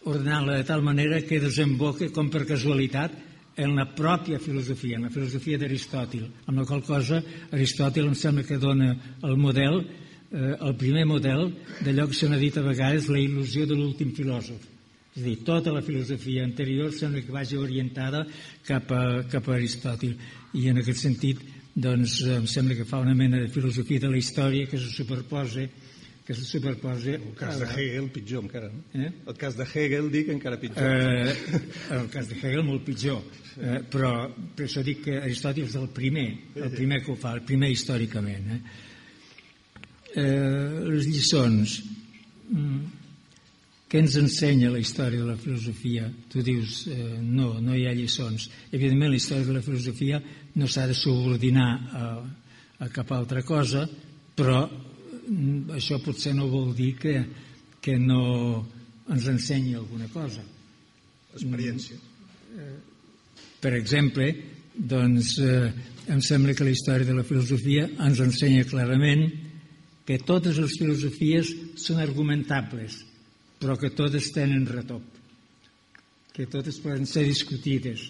[0.05, 3.13] ordenant-la de tal manera que desemboca, com per casualitat,
[3.57, 7.21] en la pròpia filosofia, en la filosofia d'Aristòtil, amb la qual cosa
[7.51, 9.81] Aristòtil em sembla que dona el model,
[10.31, 11.51] eh, el primer model
[11.83, 14.69] d'allò que se n'ha dit a vegades la il·lusió de l'últim filòsof.
[15.11, 18.25] És a dir, tota la filosofia anterior sembla que vagi orientada
[18.63, 20.15] cap a, cap a Aristòtil.
[20.55, 21.41] I en aquest sentit
[21.75, 25.67] doncs em sembla que fa una mena de filosofia de la història que se superposa
[26.25, 27.15] que se superposa...
[27.15, 28.83] El cas de Hegel, pitjor encara, no?
[28.93, 29.09] Eh?
[29.27, 30.85] El cas de Hegel, dic, encara pitjor.
[30.85, 31.33] Eh,
[31.97, 33.19] el cas de Hegel, molt pitjor.
[33.57, 34.13] Eh, però
[34.55, 37.71] per això dic que Aristòtil és el primer, el primer que ho fa, el primer
[37.73, 38.55] històricament.
[38.55, 38.61] Eh?
[40.15, 41.77] Eh, les lliçons...
[42.51, 42.97] Mm,
[43.91, 46.05] què ens ensenya la història de la filosofia?
[46.31, 48.45] Tu dius, eh, no, no hi ha lliçons.
[48.71, 50.21] Evidentment, la història de la filosofia
[50.55, 52.05] no s'ha de subordinar a,
[52.85, 53.85] a cap altra cosa,
[54.35, 57.15] però mm, això potser no vol dir que,
[57.81, 58.23] que no
[59.11, 60.43] ens ensenyi alguna cosa.
[61.35, 61.97] Experiència.
[62.51, 62.79] Mm,
[63.61, 64.27] per exemple,
[64.73, 65.71] doncs, eh,
[66.11, 69.27] em sembla que la història de la filosofia ens ensenya clarament
[70.07, 72.97] que totes les filosofies són argumentables,
[73.61, 75.03] però que totes tenen retop,
[76.33, 78.09] que totes poden ser discutides,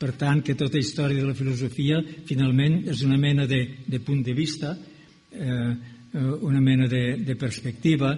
[0.00, 4.22] per tant, que tota història de la filosofia finalment és una mena de, de punt
[4.24, 8.14] de vista eh, eh, una mena de, de perspectiva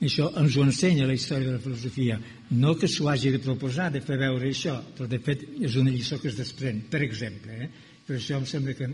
[0.00, 2.16] això ens ho ensenya la història de la filosofia.
[2.56, 5.92] No que s'ho hagi de proposar, de fer veure això, però de fet és una
[5.92, 7.52] lliçó que es desprèn, per exemple.
[7.52, 7.68] Eh?
[8.06, 8.88] Per això em sembla que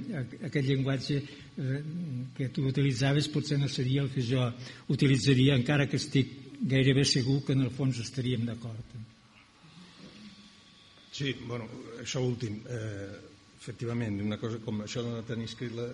[0.50, 1.78] aquest llenguatge eh,
[2.36, 4.50] que tu utilitzaves potser no seria el que jo
[4.92, 6.34] utilitzaria, encara que estic
[6.74, 8.98] gairebé segur que en el fons estaríem d'acord.
[11.16, 11.64] Sí, bueno,
[12.02, 12.58] això últim.
[12.68, 13.14] Eh,
[13.56, 15.86] efectivament, una cosa com això de no tenir escrit, la,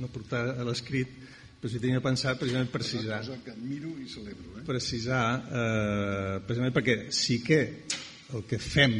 [0.00, 1.12] no portar a l'escrit,
[1.60, 3.20] però si tenia pensat precisament precisar...
[3.22, 4.56] Una cosa que admiro i celebro.
[4.58, 4.64] Eh?
[4.66, 7.60] Precisar, eh, precisament perquè sí que
[8.34, 8.98] el que fem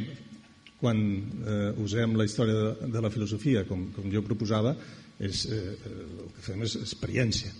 [0.78, 4.76] quan eh, usem la història de, de la filosofia, com, com jo proposava,
[5.18, 7.50] és, eh, el que fem és experiència.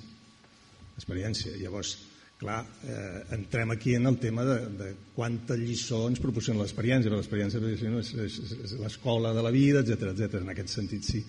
[0.97, 1.57] Experiència.
[1.59, 1.97] Llavors,
[2.37, 7.21] clar, eh, entrem aquí en el tema de, de quanta lliçó ens proporciona l'experiència, però
[7.23, 10.43] l'experiència és, és, és l'escola de la vida, etc etc.
[10.43, 11.23] En aquest sentit, sí.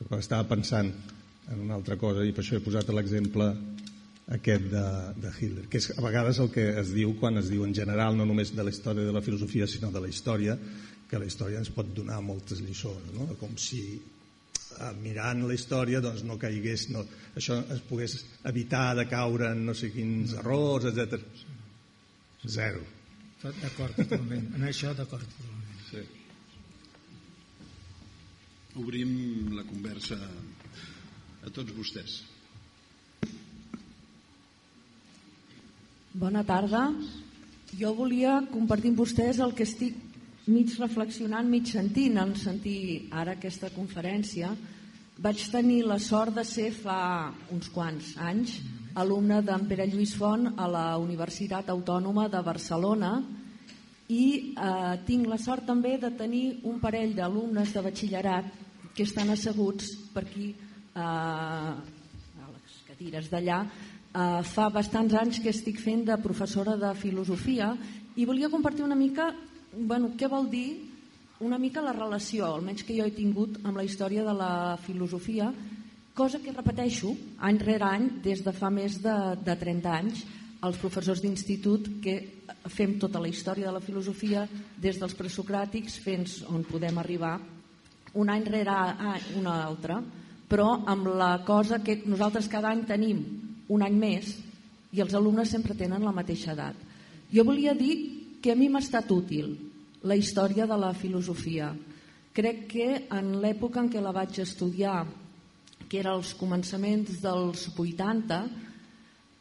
[0.00, 0.92] Però estava pensant
[1.52, 3.50] en una altra cosa i per això he posat l'exemple
[4.34, 4.86] aquest de,
[5.22, 8.16] de Hitler, que és a vegades el que es diu quan es diu en general,
[8.18, 10.56] no només de la història de la filosofia, sinó de la història,
[11.06, 13.28] que la història ens pot donar moltes lliçons, no?
[13.38, 14.00] com si
[15.00, 17.04] mirant la història doncs, no caigués, no,
[17.38, 18.18] això es pogués
[18.48, 21.20] evitar de caure en no sé quins errors, etc.
[22.46, 22.84] Zero.
[23.42, 24.48] D'acord, totalment.
[24.56, 25.82] En això d'acord, totalment.
[25.90, 26.04] Sí.
[28.80, 32.18] Obrim la conversa a tots vostès.
[36.16, 36.88] Bona tarda.
[37.76, 40.05] Jo volia compartir amb vostès el que estic
[40.46, 44.52] mig reflexionant, mig sentint en sentir ara aquesta conferència.
[45.18, 48.60] Vaig tenir la sort de ser fa uns quants anys
[48.96, 53.10] alumne d'en Pere Lluís Font a la Universitat Autònoma de Barcelona
[54.08, 58.52] i eh, tinc la sort també de tenir un parell d'alumnes de batxillerat
[58.94, 65.50] que estan asseguts per aquí eh, a les cadires d'allà eh, fa bastants anys que
[65.50, 67.74] estic fent de professora de filosofia
[68.16, 69.32] i volia compartir una mica
[69.76, 70.68] bueno, què vol dir?
[71.44, 75.50] Una mica la relació, almenys que jo he tingut amb la història de la filosofia,
[76.16, 77.12] cosa que repeteixo
[77.44, 79.14] any rere any des de fa més de,
[79.44, 80.24] de 30 anys
[80.64, 82.14] els professors d'institut que
[82.72, 84.46] fem tota la història de la filosofia
[84.80, 87.36] des dels presocràtics fins on podem arribar
[88.16, 90.00] un any rere any, un altre
[90.48, 93.20] però amb la cosa que nosaltres cada any tenim
[93.68, 94.32] un any més
[94.96, 96.76] i els alumnes sempre tenen la mateixa edat.
[97.28, 99.65] Jo volia dir que a mi m'ha estat útil
[100.02, 101.70] la història de la filosofia.
[102.36, 105.06] Crec que en l'època en què la vaig estudiar,
[105.88, 108.40] que era als començaments dels 80,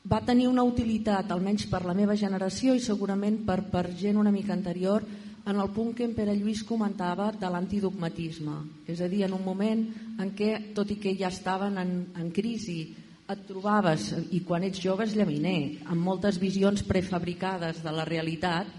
[0.05, 4.31] va tenir una utilitat, almenys per la meva generació i segurament per, per gent una
[4.31, 5.03] mica anterior,
[5.45, 8.55] en el punt que en Pere Lluís comentava de l'antidogmatisme.
[8.89, 9.83] És a dir, en un moment
[10.21, 12.79] en què, tot i que ja estaven en, en crisi,
[13.25, 18.69] et trobaves, i quan ets jove és llaminer, amb moltes visions prefabricades de la realitat,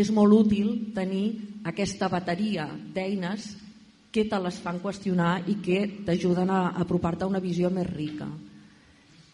[0.00, 1.26] és molt útil tenir
[1.68, 3.50] aquesta bateria d'eines
[4.10, 8.26] que te les fan qüestionar i que t'ajuden a apropar-te a una visió més rica.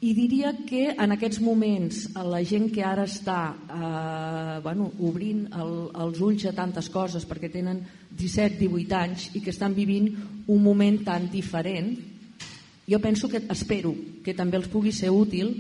[0.05, 5.73] I diria que en aquests moments la gent que ara està eh, bueno, obrint el,
[6.05, 7.81] els ulls a tantes coses perquè tenen
[8.13, 10.11] 17-18 anys i que estan vivint
[10.53, 11.95] un moment tan diferent,
[12.87, 15.57] jo penso que espero que també els pugui ser útil,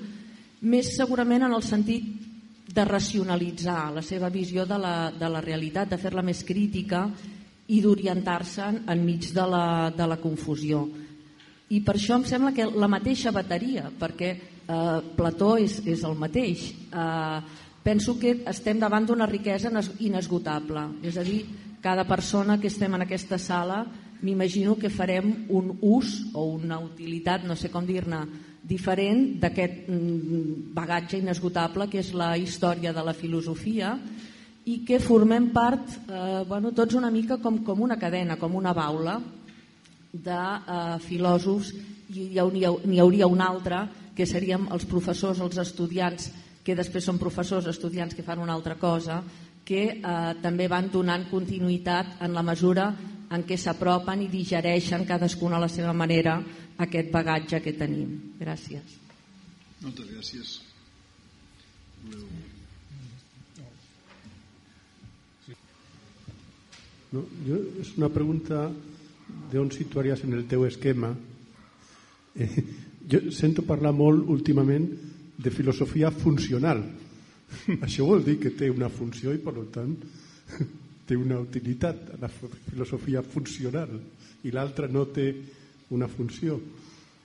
[0.61, 2.26] més segurament en el sentit
[2.66, 7.06] de racionalitzar la seva visió de la, de la realitat, de fer-la més crítica
[7.68, 10.84] i d'orientar-se enmig de la, de la confusió.
[11.70, 16.14] I per això em sembla que la mateixa bateria, perquè eh, Plató és, és el
[16.18, 20.88] mateix, eh, penso que estem davant d'una riquesa inesgotable.
[21.06, 21.44] És a dir,
[21.82, 23.84] cada persona que estem en aquesta sala
[24.22, 28.22] m'imagino que farem un ús o una utilitat, no sé com dir-ne,
[28.66, 33.94] diferent d'aquest mm, bagatge inesgotable que és la història de la filosofia
[34.66, 38.74] i que formem part eh, bueno, tots una mica com, com una cadena, com una
[38.74, 39.20] baula
[40.12, 41.70] de eh, filòsofs
[42.16, 43.84] i n'hi hauria, hauria un altre
[44.16, 46.30] que seríem els professors, els estudiants
[46.66, 49.20] que després són professors, estudiants que fan una altra cosa
[49.66, 52.90] que eh, també van donant continuïtat en la mesura
[53.30, 56.40] en què s'apropen i digereixen cadascuna a la seva manera
[56.83, 58.16] aquest bagatge que tenim.
[58.41, 58.97] Gràcies.
[59.83, 60.57] Moltes gràcies.
[67.12, 68.66] No, jo, és una pregunta
[69.53, 71.12] d'on situaries en el teu esquema.
[72.37, 72.51] Eh,
[73.09, 74.89] jo sento parlar molt últimament
[75.37, 76.83] de filosofia funcional.
[77.87, 79.95] Això vol dir que té una funció i, per tant,
[81.07, 83.93] té una utilitat, la filosofia funcional,
[84.45, 85.31] i l'altra no té
[85.95, 86.59] una funció.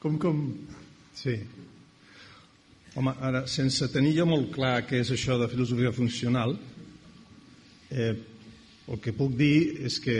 [0.02, 0.42] Com, com...
[1.18, 1.36] Sí.
[2.98, 6.58] Home, ara, sense tenir jo molt clar què és això de filosofia funcional,
[7.92, 8.14] eh,
[8.92, 10.18] el que puc dir és que,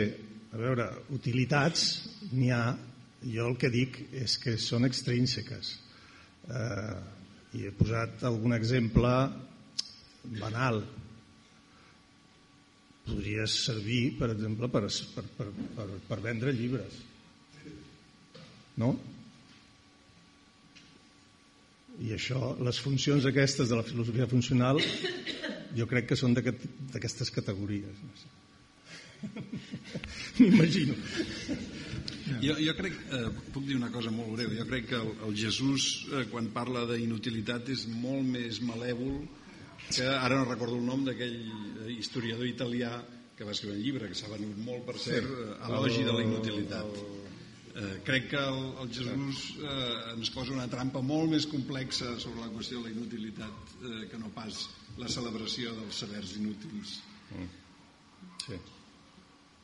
[0.52, 1.84] a veure, utilitats
[2.32, 2.64] n'hi ha,
[3.22, 5.76] jo el que dic és que són extrínseques.
[6.48, 6.96] Eh,
[7.52, 9.12] I he posat algun exemple
[10.40, 10.80] banal.
[13.04, 17.00] Podria servir, per exemple, per, per, per, per, vendre llibres.
[18.80, 18.94] No?
[22.02, 24.80] I això, les funcions aquestes de la filosofia funcional,
[25.76, 28.00] jo crec que són d'aquestes categories.
[28.06, 28.30] No sé.
[30.40, 30.96] M'imagino.
[32.42, 35.36] Jo, jo crec, eh, puc dir una cosa molt breu, jo crec que el, el
[35.38, 39.20] Jesús, eh, quan parla d'inutilitat, és molt més malèvol
[39.90, 42.94] que, ara no recordo el nom d'aquell eh, historiador italià
[43.36, 45.44] que va escriure un llibre, que s'ha venut molt, per cert, sí.
[45.48, 47.02] Eh, elogi de la inutilitat.
[47.72, 52.42] Eh, crec que el, el Jesús eh, ens posa una trampa molt més complexa sobre
[52.42, 54.66] la qüestió de la inutilitat eh, que no pas
[55.00, 56.98] la celebració dels sabers inútils.
[57.32, 57.46] Mm.
[58.44, 58.58] Sí.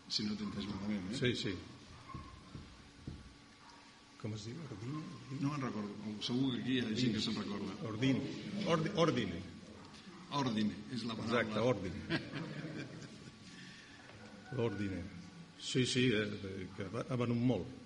[0.08, 1.18] Si no t'entens malament, eh?
[1.20, 1.52] Sí, sí.
[4.22, 4.56] Com es diu?
[4.72, 5.02] Ordine?
[5.42, 6.14] No me'n recordo.
[6.24, 7.76] Segur que aquí hi ha gent que se'n recorda.
[7.90, 8.22] Ordine.
[8.72, 9.42] Ordi, ordine.
[10.38, 11.44] Ordine, és la paraula.
[11.44, 12.22] Exacte, ordine.
[14.56, 15.04] L'ordine.
[15.60, 17.77] Sí, sí, eh, que ha venut molt.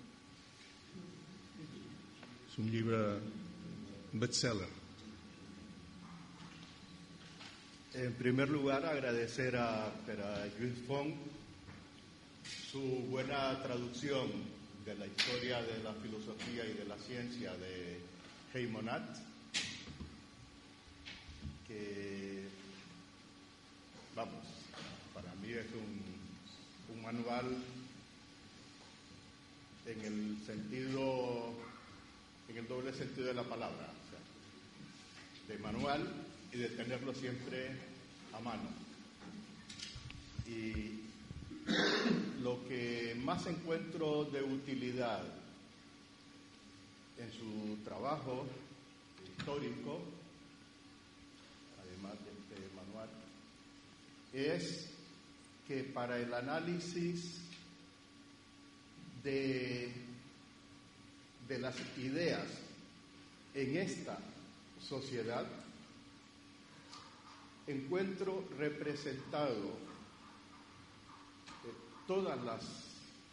[2.53, 2.97] És un llibre
[4.13, 4.67] bestseller.
[7.97, 11.15] En primer lugar, agradecer a, a Luis Fong
[12.69, 14.29] su buena traducción
[14.85, 17.97] de la historia de la filosofía y de la ciencia de
[18.53, 19.17] Heimonat,
[21.67, 22.49] que,
[24.15, 24.45] vamos,
[25.15, 27.45] para mí es un, manual
[29.87, 31.72] en el sentido,
[32.93, 33.89] sentido de la palabra,
[35.47, 36.07] de manual
[36.51, 37.71] y de tenerlo siempre
[38.33, 38.69] a mano.
[40.47, 41.01] Y
[42.41, 45.23] lo que más encuentro de utilidad
[47.17, 48.45] en su trabajo
[49.25, 50.01] histórico,
[51.81, 53.09] además de este manual,
[54.33, 54.89] es
[55.67, 57.39] que para el análisis
[59.23, 59.91] de,
[61.47, 62.62] de las ideas
[63.53, 64.17] en esta
[64.81, 65.45] sociedad,
[67.67, 69.71] encuentro representado
[72.07, 72.61] todas las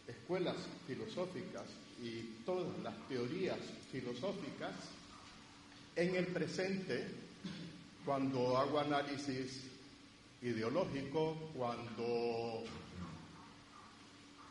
[0.07, 0.55] escuelas
[0.87, 1.65] filosóficas
[2.01, 3.59] y todas las teorías
[3.91, 4.73] filosóficas
[5.95, 7.05] en el presente
[8.05, 9.61] cuando hago análisis
[10.41, 12.63] ideológico, cuando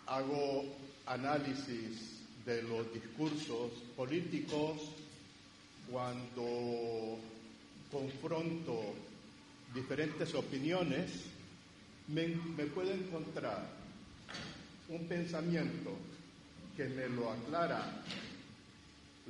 [0.06, 0.64] hago
[1.06, 4.80] análisis de los discursos políticos,
[5.90, 7.18] cuando
[7.90, 8.94] confronto
[9.74, 11.10] diferentes opiniones,
[12.08, 13.66] me, me puedo encontrar
[14.88, 15.96] un pensamiento
[16.76, 18.02] que me lo aclara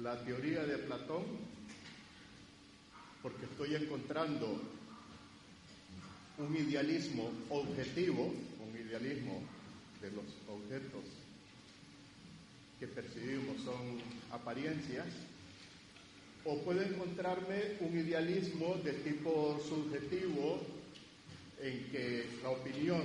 [0.03, 1.25] la teoría de Platón,
[3.23, 4.61] porque estoy encontrando
[6.39, 9.43] un idealismo objetivo, un idealismo
[10.01, 11.05] de los objetos
[12.79, 14.01] que percibimos son
[14.33, 15.07] apariencias,
[16.45, 20.61] o puedo encontrarme un idealismo de tipo subjetivo
[21.61, 23.03] en que la opinión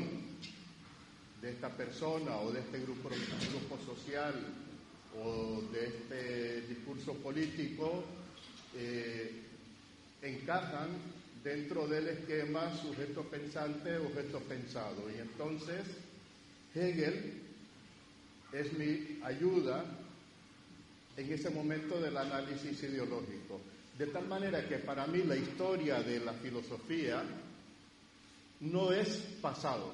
[1.41, 3.09] de esta persona o de este grupo,
[3.85, 4.33] social
[5.21, 8.03] o de este discurso político
[8.75, 9.31] eh,
[10.21, 10.89] encajan
[11.43, 15.03] dentro del esquema sujeto pensante, objeto pensado.
[15.15, 15.85] Y entonces
[16.73, 17.33] Hegel
[18.53, 19.85] es mi ayuda
[21.17, 23.61] en ese momento del análisis ideológico.
[23.97, 27.23] De tal manera que para mí la historia de la filosofía
[28.61, 29.07] no es
[29.41, 29.93] pasado.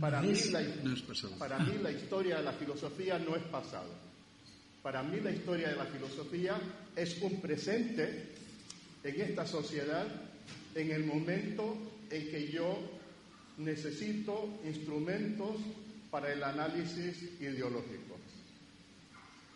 [0.00, 1.34] Para, mí la, no es pasado.
[1.36, 3.90] para mí la historia de la filosofía no es pasado.
[4.82, 6.58] Para mí la historia de la filosofía
[6.96, 8.28] es un presente
[9.04, 10.06] en esta sociedad
[10.74, 11.76] en el momento
[12.08, 12.78] en que yo
[13.58, 15.56] necesito instrumentos
[16.10, 18.09] para el análisis ideológico.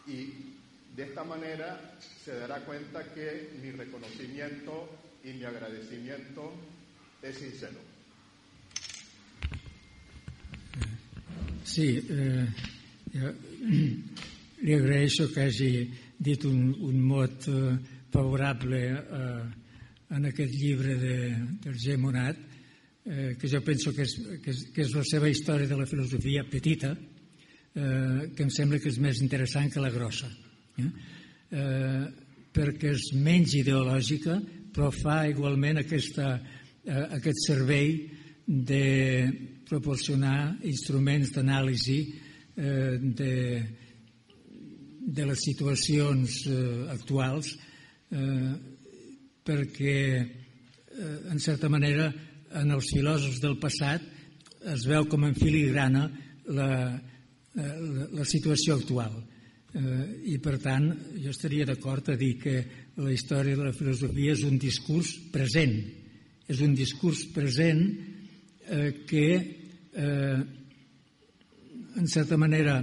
[0.06, 0.54] Y
[0.96, 4.88] de esta manera se dará cuenta que mi reconocimiento
[5.24, 6.52] y mi agradecimiento
[7.22, 7.80] és sincero.
[11.64, 12.46] Sí, eh,
[14.64, 15.70] li agraeixo que hagi
[16.20, 17.76] dit un, un mot eh,
[18.12, 19.42] favorable eh,
[20.14, 21.16] en aquest llibre de,
[21.64, 21.96] del G.
[21.98, 22.36] Monat,
[23.08, 25.88] eh, que jo penso que és, que, és, que és la seva història de la
[25.88, 26.92] filosofia petita,
[27.74, 30.28] que em sembla que és més interessant que la grossa.
[30.78, 30.90] Eh?
[31.54, 32.04] Eh,
[32.54, 34.38] perquè és menys ideològica,
[34.74, 36.36] però fa igualment aquesta,
[36.84, 37.96] eh, aquest servei
[38.46, 38.84] de
[39.68, 41.98] proporcionar instruments d'anàlisi
[42.56, 43.34] eh, de,
[45.18, 46.58] de les situacions eh,
[46.94, 47.54] actuals
[48.10, 48.52] eh,
[49.44, 52.12] perquè, eh, en certa manera,
[52.54, 54.04] en els filòsofs del passat
[54.74, 56.06] es veu com en filigrana
[56.54, 57.13] la, eh,
[57.54, 59.14] la, la situació actual.
[59.74, 62.56] Eh, I, per tant, jo estaria d'acord a dir que
[62.96, 65.74] la història de la filosofia és un discurs present.
[66.46, 67.82] És un discurs present
[68.68, 69.28] eh, que,
[69.94, 70.42] eh,
[71.94, 72.78] en certa manera,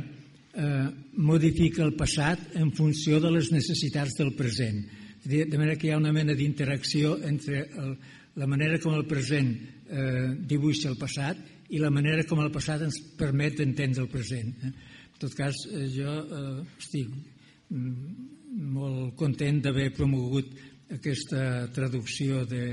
[0.52, 4.84] eh, modifica el passat en funció de les necessitats del present.
[5.22, 7.92] De manera que hi ha una mena d'interacció entre el,
[8.36, 11.38] la manera com el present eh, dibuixa el passat
[11.72, 14.52] i la manera com el passat ens permet entendre el present.
[14.68, 14.72] Eh?
[15.14, 17.14] En tot cas, eh, jo eh, estic
[17.70, 18.28] mm,
[18.76, 20.52] molt content d'haver promogut
[20.92, 22.66] aquesta traducció de,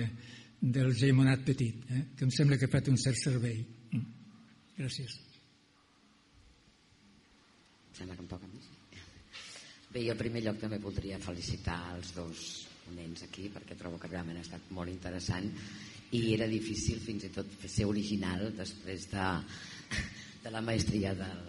[0.60, 2.02] del Geimonat Petit, eh?
[2.16, 3.60] que em sembla que ha fet un cert servei.
[3.92, 4.06] Mm.
[4.80, 5.14] Gràcies.
[7.98, 8.66] Sembla que em toca més.
[9.92, 12.48] Bé, jo en primer lloc també voldria felicitar els dos
[12.88, 15.48] ponents aquí perquè trobo que realment ha estat molt interessant
[16.16, 19.26] i era difícil fins i tot ser original després de,
[20.44, 21.42] de la maestria del,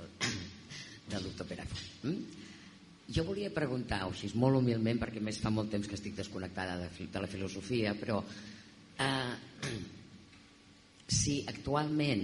[1.10, 1.68] del doctor Pere
[2.04, 2.48] mm?
[3.10, 6.76] Jo volia preguntar, o sigui, molt humilment, perquè més fa molt temps que estic desconnectada
[6.78, 8.20] de, de la filosofia, però
[9.02, 9.72] eh,
[11.10, 12.22] si actualment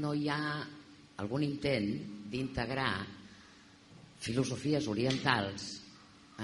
[0.00, 0.40] no hi ha
[1.20, 1.90] algun intent
[2.32, 2.94] d'integrar
[4.24, 5.68] filosofies orientals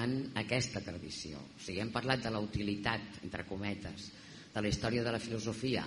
[0.02, 1.40] en aquesta tradició.
[1.40, 4.10] O sigui, hem parlat de la utilitat, entre cometes,
[4.54, 5.84] de la història de la filosofia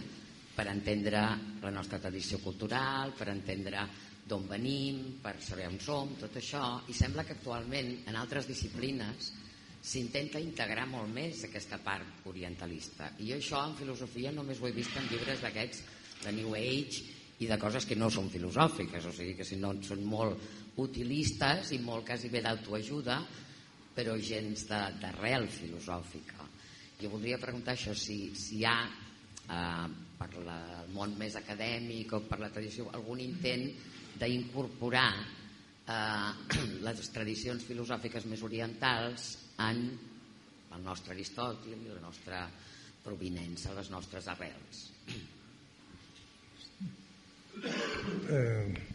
[0.55, 1.22] per entendre
[1.62, 3.86] la nostra tradició cultural, per entendre
[4.28, 9.32] d'on venim, per saber on som, tot això, i sembla que actualment en altres disciplines
[9.82, 13.09] s'intenta integrar molt més aquesta part orientalista.
[13.20, 15.82] I jo això en filosofia només ho he vist en llibres d'aquests
[16.22, 17.01] de New Age
[17.41, 21.74] i de coses que no són filosòfiques, o sigui que si no són molt utilistes
[21.74, 23.18] i molt quasi bé d'autoajuda,
[23.95, 26.41] però gens d'arrel filosòfica.
[27.02, 29.88] Jo voldria preguntar això, si, si hi ha eh,
[30.20, 33.68] per la, el món més acadèmic o per la tradició algun intent
[34.22, 39.34] d'incorporar eh, les tradicions filosòfiques més orientals
[39.66, 39.84] en
[40.72, 42.45] el nostre Aristòtil i la nostra
[43.04, 44.86] provinença, les nostres arrels.
[48.32, 48.89] Eh,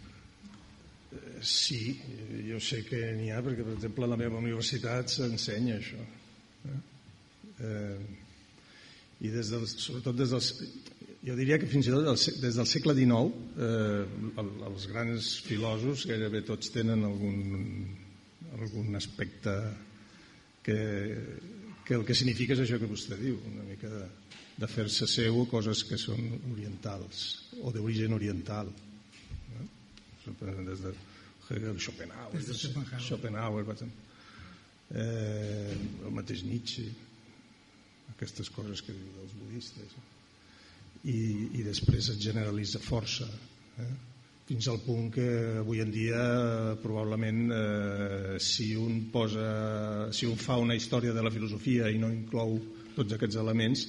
[1.43, 2.01] Sí,
[2.49, 6.05] jo sé que n'hi ha, perquè, per exemple, a la meva universitat s'ensenya això.
[6.71, 6.79] Eh?
[7.61, 7.99] Eh,
[9.25, 10.51] I des del, sobretot des dels...
[11.27, 12.05] Jo diria que fins i tot
[12.39, 17.41] des del segle XIX eh, els grans filòsofs gairebé tots tenen algun,
[18.61, 19.57] algun aspecte
[20.63, 20.79] que,
[21.83, 24.05] que el que significa és això que vostè diu, una mica de,
[24.61, 27.27] de fer-se seu coses que són orientals
[27.65, 28.71] o d'origen oriental.
[29.57, 29.67] Eh?
[30.69, 30.95] Des de,
[31.49, 33.65] Hegel, Schopenhauer, Schopenhauer, Schopenhauer
[34.91, 36.87] eh, el mateix Nietzsche,
[38.15, 39.97] aquestes coses que diu dels budistes.
[41.07, 41.19] I,
[41.59, 43.29] i després es generalitza força,
[43.83, 43.91] eh?
[44.47, 45.27] fins al punt que
[45.61, 46.21] avui en dia
[46.83, 52.13] probablement eh, si un posa si un fa una història de la filosofia i no
[52.15, 52.55] inclou
[52.95, 53.83] tots aquests elements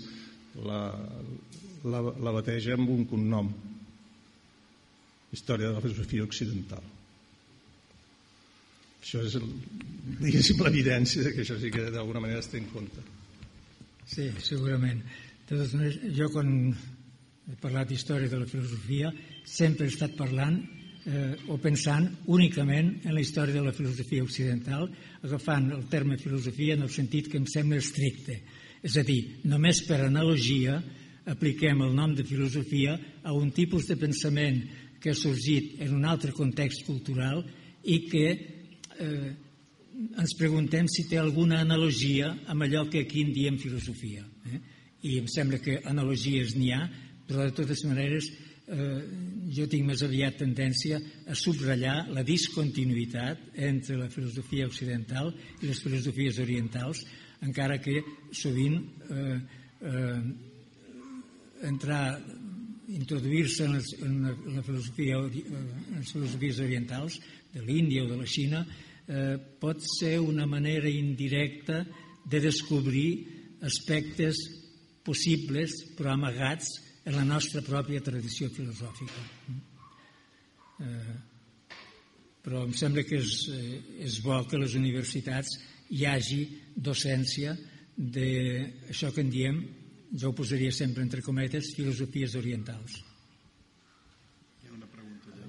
[0.65, 0.81] la,
[1.85, 3.53] la, la bateja amb un cognom
[5.37, 6.81] història de la filosofia occidental
[9.07, 9.37] això és,
[10.59, 13.03] l'evidència que això sí que d'alguna manera es té en compte.
[14.07, 15.01] Sí, segurament.
[15.47, 19.11] Totes maneres, jo quan he parlat d'història de la filosofia
[19.47, 20.57] sempre he estat parlant
[21.07, 24.87] eh, o pensant únicament en la història de la filosofia occidental,
[25.23, 28.39] agafant el terme filosofia en el sentit que em sembla estricte.
[28.83, 30.77] És a dir, només per analogia
[31.27, 34.61] apliquem el nom de filosofia a un tipus de pensament
[35.03, 37.43] que ha sorgit en un altre context cultural
[37.83, 39.35] i que eh,
[39.97, 44.25] ens preguntem si té alguna analogia amb allò que aquí en diem filosofia.
[44.51, 44.59] Eh?
[45.09, 46.83] I em sembla que analogies n'hi ha,
[47.27, 49.01] però de totes maneres eh,
[49.57, 55.81] jo tinc més aviat tendència a subratllar la discontinuïtat entre la filosofia occidental i les
[55.81, 57.03] filosofies orientals,
[57.45, 58.01] encara que
[58.33, 58.77] sovint
[59.09, 59.37] eh,
[59.81, 60.19] eh,
[61.67, 62.19] entrar
[62.87, 67.17] introduir-se en, en, la filosofia, en les filosofies orientals
[67.51, 68.61] de l'Índia o de la Xina
[69.07, 71.85] eh, pot ser una manera indirecta
[72.27, 73.09] de descobrir
[73.63, 74.43] aspectes
[75.07, 76.75] possibles però amagats
[77.07, 79.23] en la nostra pròpia tradició filosòfica.
[80.83, 81.15] Eh,
[82.43, 85.57] però em sembla que és, eh, és bo que les universitats
[85.89, 86.41] hi hagi
[86.75, 87.55] docència
[87.97, 89.61] d'això que en diem,
[90.11, 93.03] jo ho posaria sempre entre cometes, filosofies orientals.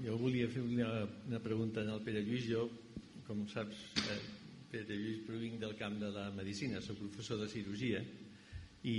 [0.09, 2.47] Jo volia fer una, una pregunta al Pere Lluís.
[2.49, 2.63] Jo,
[3.29, 4.21] com saps, eh,
[4.73, 8.01] Pere Lluís, provinc del camp de la medicina, soc professor de cirurgia
[8.89, 8.97] i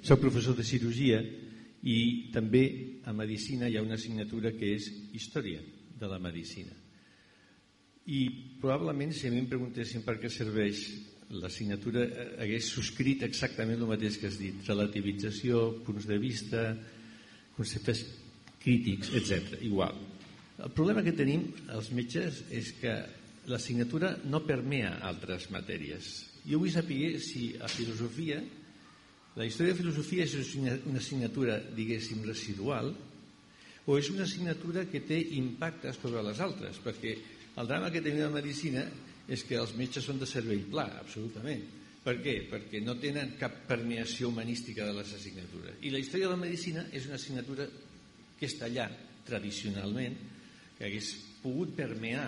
[0.00, 1.20] soc professor de cirurgia
[1.84, 1.98] i
[2.32, 2.64] també
[3.04, 5.60] a medicina hi ha una assignatura que és història
[6.00, 6.72] de la medicina.
[8.06, 8.20] I
[8.62, 10.86] probablement si a mi em preguntessin per què serveix
[11.36, 16.68] l'assignatura eh, hagués subscrit exactament el mateix que has dit, relativització, punts de vista,
[17.56, 18.06] conceptes
[18.62, 19.58] crítics, etc.
[19.66, 20.15] Igual.
[20.56, 22.94] El problema que tenim els metges és que
[23.50, 26.14] l'assignatura no permea altres matèries.
[26.46, 28.40] Jo vull saber si a filosofia,
[29.36, 32.94] la història de filosofia és una assignatura, diguéssim, residual,
[33.86, 37.12] o és una assignatura que té impacte sobre les altres, perquè
[37.56, 38.86] el drama que tenim a medicina
[39.28, 41.62] és que els metges són de cervell pla, absolutament.
[42.06, 42.36] Per què?
[42.50, 45.78] Perquè no tenen cap permeació humanística de les assignatures.
[45.82, 47.66] I la història de la medicina és una assignatura
[48.38, 48.86] que està allà
[49.26, 50.14] tradicionalment,
[50.76, 51.12] que hagués
[51.42, 52.26] pogut permear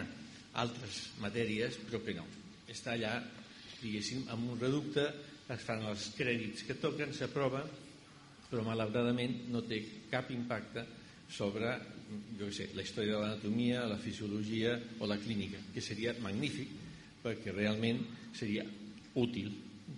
[0.59, 2.25] altres matèries, però que no.
[2.69, 3.19] Està allà,
[3.83, 5.05] diguéssim, amb un reducte,
[5.49, 7.63] es fan els crèdits que toquen, s'aprova,
[8.49, 9.81] però malauradament no té
[10.11, 10.85] cap impacte
[11.29, 11.75] sobre
[12.39, 16.71] jo sé, la història de l'anatomia, la fisiologia o la clínica, que seria magnífic
[17.23, 18.01] perquè realment
[18.37, 18.65] seria
[19.21, 19.53] útil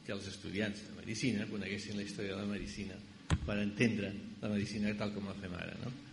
[0.06, 2.98] que els estudiants de medicina coneguessin la història de la medicina
[3.46, 5.76] per entendre la medicina tal com la fem ara.
[5.84, 6.09] No?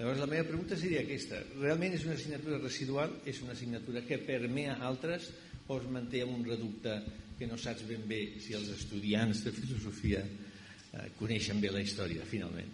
[0.00, 1.42] Llavors la meva pregunta seria aquesta.
[1.60, 3.10] Realment és una assignatura residual?
[3.28, 5.26] És una assignatura que permea altres
[5.68, 6.94] o es manté un reducte
[7.36, 12.24] que no saps ben bé si els estudiants de filosofia eh, coneixen bé la història,
[12.24, 12.72] finalment?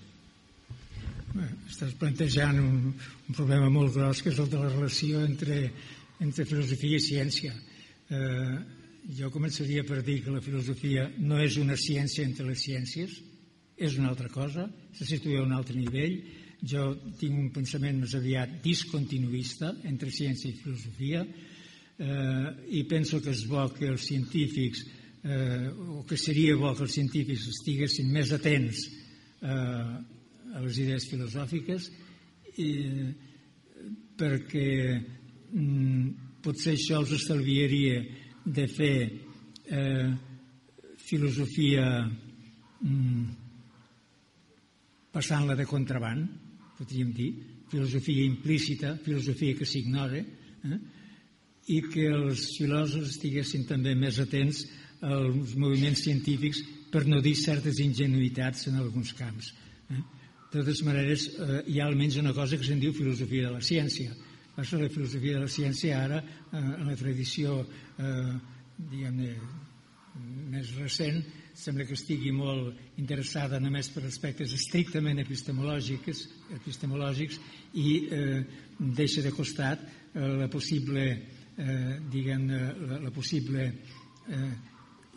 [1.34, 5.60] Bé, estàs plantejant un, un problema molt gros que és el de la relació entre,
[6.22, 7.58] entre filosofia i ciència.
[8.06, 8.56] Eh,
[9.18, 13.18] jo començaria per dir que la filosofia no és una ciència entre les ciències,
[13.76, 16.20] és una altra cosa, se situa a un altre nivell.
[16.64, 16.88] Jo
[17.20, 23.44] tinc un pensament més aviat discontinuista entre ciència i filosofia eh, i penso que és
[23.50, 24.84] bo que els científics
[25.22, 28.86] eh, o que seria bo que els científics estiguessin més atents
[29.42, 29.94] eh,
[30.56, 31.90] a les idees filosòfiques
[32.56, 32.70] i,
[34.16, 34.68] perquè
[35.52, 36.06] mm,
[36.44, 38.00] potser això els estalviaria
[38.46, 38.96] de fer
[39.66, 40.08] eh,
[41.06, 43.26] filosofia mm,
[45.12, 46.45] passant-la de contraband,
[46.78, 47.32] podríem dir,
[47.70, 50.78] filosofia implícita, filosofia que s'ignora, eh,
[51.66, 54.62] i que els filòsofs estiguessin també més atents
[55.02, 56.62] als moviments científics
[56.92, 59.50] per no dir certes ingenuïtats en alguns camps.
[59.90, 60.02] Eh?
[60.52, 63.64] De totes maneres, eh, hi ha almenys una cosa que se'n diu filosofia de la
[63.64, 64.14] ciència.
[64.56, 67.58] Passa la filosofia de la ciència ara, eh, en la tradició,
[67.98, 68.36] eh,
[68.78, 69.34] diguem-ne,
[70.52, 71.18] més recent,
[71.56, 76.26] sembla que estigui molt interessada només per aspectes estrictament epistemològics,
[76.58, 77.40] epistemològics
[77.80, 78.42] i eh,
[78.78, 81.06] deixa de costat eh, la possible,
[81.56, 84.52] eh, diguem la, la possible eh,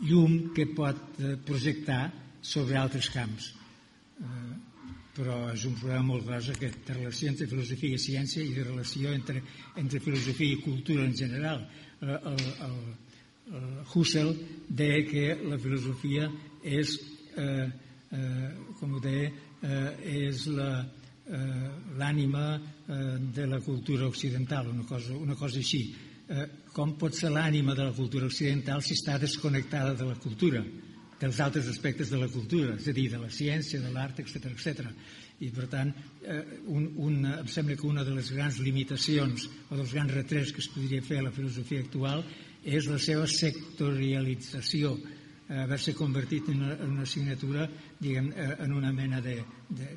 [0.08, 2.02] llum que pot eh, projectar
[2.40, 3.52] sobre altres camps.
[4.20, 4.56] Eh,
[5.10, 8.64] però és un problema molt gros aquest de relació entre filosofia i ciència i de
[8.64, 9.42] relació entre,
[9.76, 11.66] entre filosofia i cultura en general.
[12.00, 12.76] El, el, el
[13.94, 14.34] Husserl
[14.68, 16.28] deia que la filosofia
[16.62, 16.94] és,
[17.36, 17.66] eh,
[18.12, 19.30] eh, com ho deia,
[19.62, 20.84] eh, és la,
[21.26, 25.94] eh, l'ànima eh, de la cultura occidental, una cosa, una cosa així.
[26.28, 30.64] Eh, com pot ser l'ànima de la cultura occidental si està desconnectada de la cultura?
[31.20, 34.46] dels altres aspectes de la cultura, és a dir, de la ciència, de l'art, etc
[34.54, 34.86] etc.
[35.44, 35.90] I, per tant,
[36.24, 36.40] eh,
[36.72, 40.64] un, un, em sembla que una de les grans limitacions o dels grans retrets que
[40.64, 42.24] es podria fer a la filosofia actual
[42.64, 44.94] és la seva sectorialització,
[45.48, 47.68] eh, haver-se convertit en una, una assignatura,
[47.98, 49.38] diguem, eh, en una mena de,
[49.68, 49.90] de,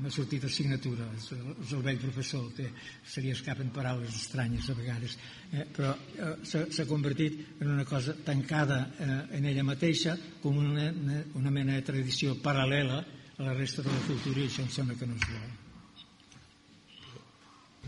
[0.00, 2.70] m'ha sortit assignatura, és el, és el vell professor, que
[3.04, 5.16] se li escapen paraules estranyes a vegades,
[5.52, 10.90] eh, però eh, s'ha convertit en una cosa tancada eh, en ella mateixa com una,
[11.38, 13.02] una mena de tradició paral·lela
[13.36, 15.42] a la resta de la cultura i això em sembla que no és bo.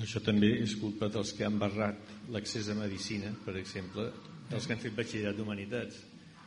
[0.03, 4.09] Això també és culpa dels que han barrat l'accés a medicina, per exemple,
[4.51, 6.03] dels que han fet batxillerat d'humanitats.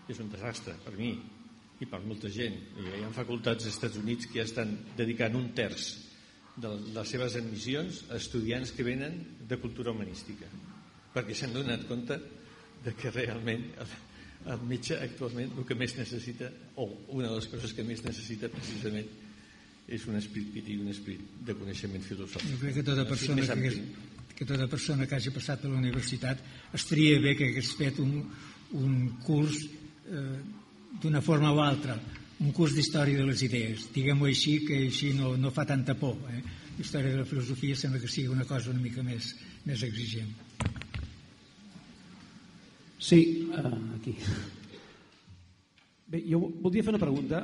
[0.07, 1.15] És un desastre, per mi,
[1.81, 2.55] i per molta gent.
[2.77, 5.89] Hi ha facultats als Estats Units que ja estan dedicant un terç
[6.55, 9.17] de les seves admissions a estudiants que venen
[9.49, 10.47] de cultura humanística
[11.15, 12.17] perquè s'han donat compte
[12.83, 13.93] de que realment el,
[14.53, 18.51] el metge actualment el que més necessita o una de les coses que més necessita
[18.51, 19.07] precisament
[19.85, 22.51] és un esprit i un esprit de coneixement filosòfic.
[22.55, 23.75] Jo crec que tota persona que hagués,
[24.35, 26.41] que tota persona que hagi passat a la universitat
[26.75, 28.19] estaria bé que hagués fet un,
[28.75, 29.61] un curs
[30.11, 30.39] eh,
[31.01, 31.95] d'una forma o altra,
[32.39, 36.17] un curs d'història de les idees, diguem-ho així, que així no, no fa tanta por.
[36.31, 36.41] Eh?
[36.79, 39.31] Història de la filosofia sembla que sigui una cosa una mica més,
[39.63, 40.33] més exigent.
[42.99, 44.15] Sí, uh, aquí.
[46.11, 47.41] Bé, jo voldria fer una pregunta.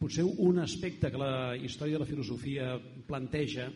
[0.00, 2.74] Potser un aspecte que la història de la filosofia
[3.08, 3.68] planteja,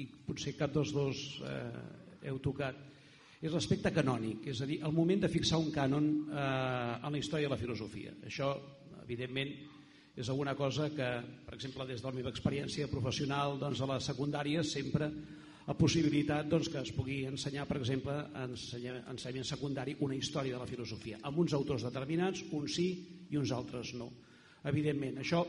[0.00, 2.76] i potser cap dels dos eh, heu tocat,
[3.40, 7.20] és l'aspecte canònic, és a dir, el moment de fixar un cànon eh, en la
[7.20, 8.12] història de la filosofia.
[8.28, 8.52] Això,
[9.02, 9.52] evidentment,
[10.20, 11.08] és alguna cosa que,
[11.46, 15.08] per exemple, des de la meva experiència professional doncs, a la secundària sempre
[15.66, 20.68] la possibilitat doncs, que es pugui ensenyar, per exemple, en secundari una història de la
[20.68, 22.88] filosofia, amb uns autors determinats, uns sí
[23.30, 24.10] i uns altres no.
[24.68, 25.44] Evidentment, això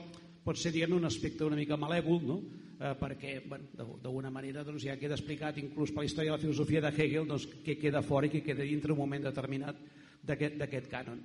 [0.46, 2.38] pot ser diguem un aspecte una mica malèvol, no?
[2.82, 3.70] Eh, perquè bueno,
[4.02, 7.30] d'alguna manera doncs, ja queda explicat inclús per la història de la filosofia de Hegel
[7.30, 9.78] doncs, què queda fora i què queda dintre un moment determinat
[10.26, 11.22] d'aquest cànon.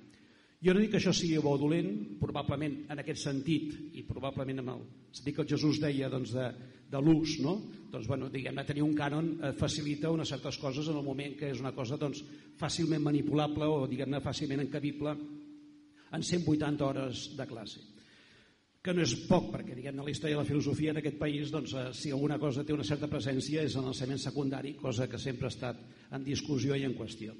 [0.57, 4.63] Jo no dic que això sigui bo o dolent, probablement en aquest sentit, i probablement
[4.63, 6.47] amb el sentit que el Jesús deia doncs, de,
[6.89, 7.59] de l'ús, no?
[7.91, 11.51] doncs, bueno, diguem tenir un cànon eh, facilita unes certes coses en el moment que
[11.53, 12.23] és una cosa doncs,
[12.57, 15.13] fàcilment manipulable o diguem-ne fàcilment encabible
[16.07, 17.96] en 180 hores de classe
[18.87, 21.73] que no és poc, perquè diguem la història de la filosofia en aquest país, doncs,
[21.75, 25.49] eh, si alguna cosa té una certa presència és en l'ensenyament secundari, cosa que sempre
[25.49, 25.81] ha estat
[26.15, 27.35] en discussió i en qüestió.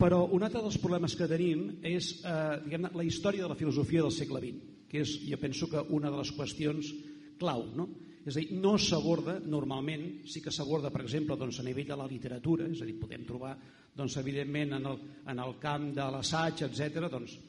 [0.00, 4.14] Però un altre dels problemes que tenim és eh, la història de la filosofia del
[4.14, 6.94] segle XX, que és, jo penso que una de les qüestions
[7.42, 7.66] clau.
[7.74, 7.90] No?
[8.22, 11.98] És a dir, no s'aborda normalment, sí que s'aborda, per exemple, doncs, a nivell de
[11.98, 13.56] la literatura, és a dir, podem trobar,
[13.96, 17.40] doncs, evidentment, en el, en el camp de l'assaig, etc., doncs,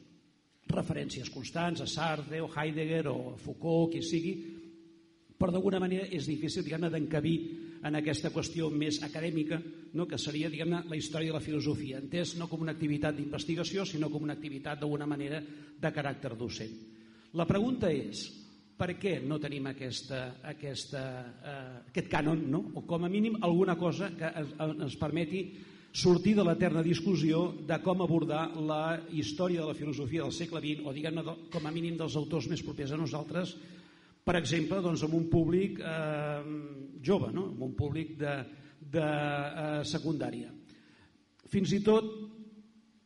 [0.69, 4.33] referències constants a Sartre o Heidegger o Foucault, qui sigui,
[5.41, 7.37] però d'alguna manera és difícil d'encabir
[7.83, 9.57] en aquesta qüestió més acadèmica,
[9.97, 10.05] no?
[10.05, 14.09] que seria diguem-ne la història de la filosofia, entès no com una activitat d'investigació, sinó
[14.09, 16.77] com una activitat d'alguna manera de caràcter docent.
[17.33, 18.27] La pregunta és,
[18.77, 20.21] per què no tenim aquesta,
[20.51, 21.01] aquesta,
[21.41, 22.63] eh, aquest cànon, no?
[22.75, 24.29] o com a mínim alguna cosa que
[24.61, 25.43] ens permeti
[25.91, 30.85] sortir de l'eterna discussió de com abordar la història de la filosofia del segle XX,
[30.87, 33.55] o diguem-ne com a mínim dels autors més propers a nosaltres,
[34.23, 36.41] per exemple, doncs, amb un públic eh,
[37.03, 37.49] jove, no?
[37.51, 38.35] amb un públic de,
[38.93, 40.51] de eh, secundària.
[41.51, 42.07] Fins i tot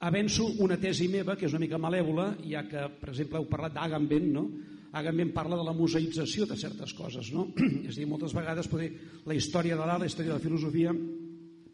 [0.05, 3.73] avenço una tesi meva, que és una mica malèvola, ja que, per exemple, heu parlat
[3.77, 4.47] d'Agamben, no?
[4.95, 7.31] Agamben parla de la museïtzació de certes coses.
[7.35, 7.49] No?
[7.87, 8.91] és a dir, moltes vegades poder,
[9.27, 10.93] la història de l'art, la història de la filosofia,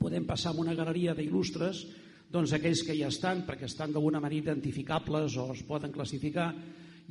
[0.02, 1.86] podem passar amb una galeria d'il·lustres
[2.32, 6.52] doncs aquells que ja estan, perquè estan d'alguna manera identificables o es poden classificar,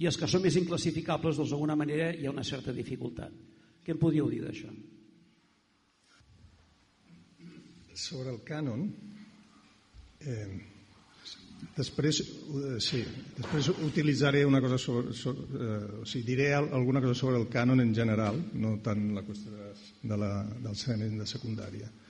[0.01, 3.35] i els que són més inclassificables doncs d'alguna manera hi ha una certa dificultat.
[3.85, 4.73] Què em podíeu dir d'això?
[8.01, 8.87] Sobre el cànon,
[10.25, 10.49] eh,
[11.77, 13.03] després, eh, sí,
[13.37, 17.85] després utilitzaré una cosa sobre, sobre eh, o sigui, diré alguna cosa sobre el cànon
[17.85, 19.75] en general, no tant la qüestió de,
[20.15, 20.33] de la,
[20.65, 21.91] del ciment de secundària.
[21.93, 22.10] Eh,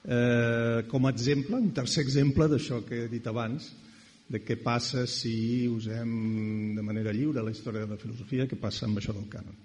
[0.00, 3.66] com a exemple, un tercer exemple d'això que he dit abans,
[4.30, 6.10] de què passa si usem
[6.76, 9.56] de manera lliure la història de la filosofia, què passa amb això del cànon.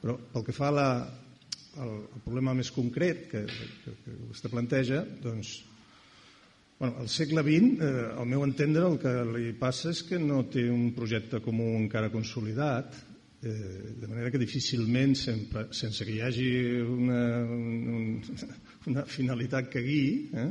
[0.00, 0.86] Però pel que fa a la,
[1.76, 3.44] al, al problema més concret que,
[3.84, 5.52] que, que vostè planteja, doncs,
[6.80, 10.46] bueno, al segle XX, eh, al meu entendre, el que li passa és que no
[10.48, 13.09] té un projecte comú encara consolidat, eh,
[13.40, 16.48] de manera que difícilment, sempre, sense que hi hagi
[16.84, 18.20] una, un,
[18.92, 20.48] una finalitat que guiï, eh,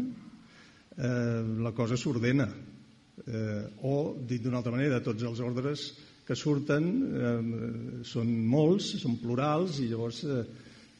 [0.97, 5.85] eh, la cosa s'ordena eh, o, dit d'una altra manera, tots els ordres
[6.25, 10.41] que surten eh, són molts, són plurals i llavors eh,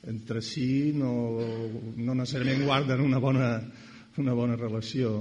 [0.09, 1.11] entre si no,
[1.97, 3.49] no necessàriament guarden una bona,
[4.21, 5.17] una bona relació.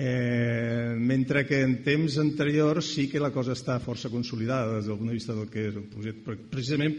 [0.00, 4.98] Eh, mentre que en temps anteriors sí que la cosa està força consolidada des del
[5.00, 6.36] punt de vista del que és el projecte.
[6.52, 6.94] Precisament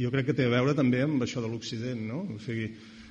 [0.00, 2.22] jo crec que té a veure també amb això de l'Occident, no?
[2.32, 2.70] O sigui,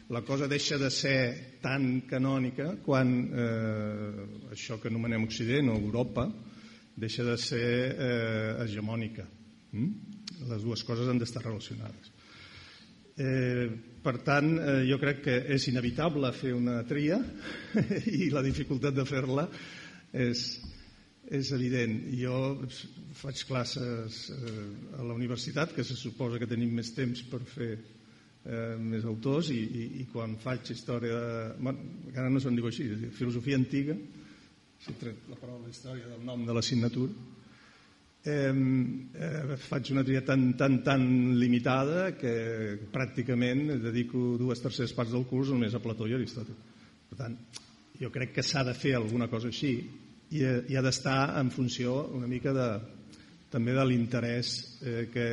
[0.10, 4.26] la cosa deixa de ser tan canònica quan eh,
[4.58, 6.26] això que anomenem Occident o Europa
[6.98, 9.28] deixa de ser eh, hegemònica.
[9.78, 10.18] Mm?
[10.50, 12.10] Les dues coses han d'estar relacionades.
[13.22, 13.70] Eh,
[14.04, 17.20] per tant, eh, jo crec que és inevitable fer una tria
[18.26, 19.48] i la dificultat de fer-la
[20.12, 20.46] és,
[21.30, 21.98] és evident.
[22.18, 22.38] Jo
[23.22, 24.68] faig classes eh,
[24.98, 29.52] a la universitat, que se suposa que tenim més temps per fer eh, més autors
[29.54, 31.20] i, i, i quan faig història
[31.60, 33.98] bueno, encara no se'n diu així filosofia antiga
[34.82, 37.14] si tret la paraula història del nom de l'assignatura
[38.24, 41.04] eh, eh, faig una tria tan, tan, tan
[41.40, 42.34] limitada que
[42.94, 46.58] pràcticament dedico dues terceres parts del curs només a Plató i Aristòtil.
[47.10, 47.36] Per tant,
[48.00, 49.74] jo crec que s'ha de fer alguna cosa així
[50.32, 52.68] i, i ha d'estar en funció una mica de,
[53.52, 55.28] també de l'interès eh, que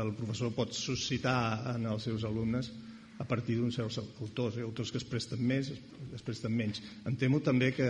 [0.00, 2.68] el professor pot suscitar en els seus alumnes
[3.16, 5.72] a partir d'uns certs autors, eh, autors que es presten més,
[6.12, 6.82] es presten menys.
[7.08, 7.88] Em temo també que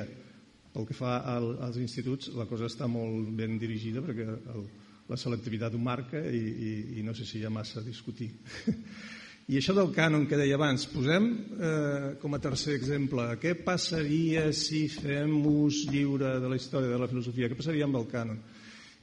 [0.77, 4.67] pel que fa al, als instituts, la cosa està molt ben dirigida perquè el,
[5.09, 8.29] la selectivitat ho marca i, i, i no sé si hi ha massa a discutir.
[9.47, 14.49] I això del cànon que deia abans, posem eh, com a tercer exemple, què passaria
[14.51, 17.49] si fem ús lliure de la història de la filosofia?
[17.49, 18.41] Què passaria amb el cànon?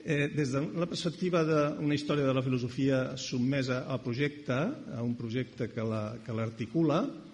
[0.04, 4.60] Eh, des de la perspectiva d'una història de la filosofia sotmesa al projecte,
[4.98, 7.33] a un projecte que l'articula, la,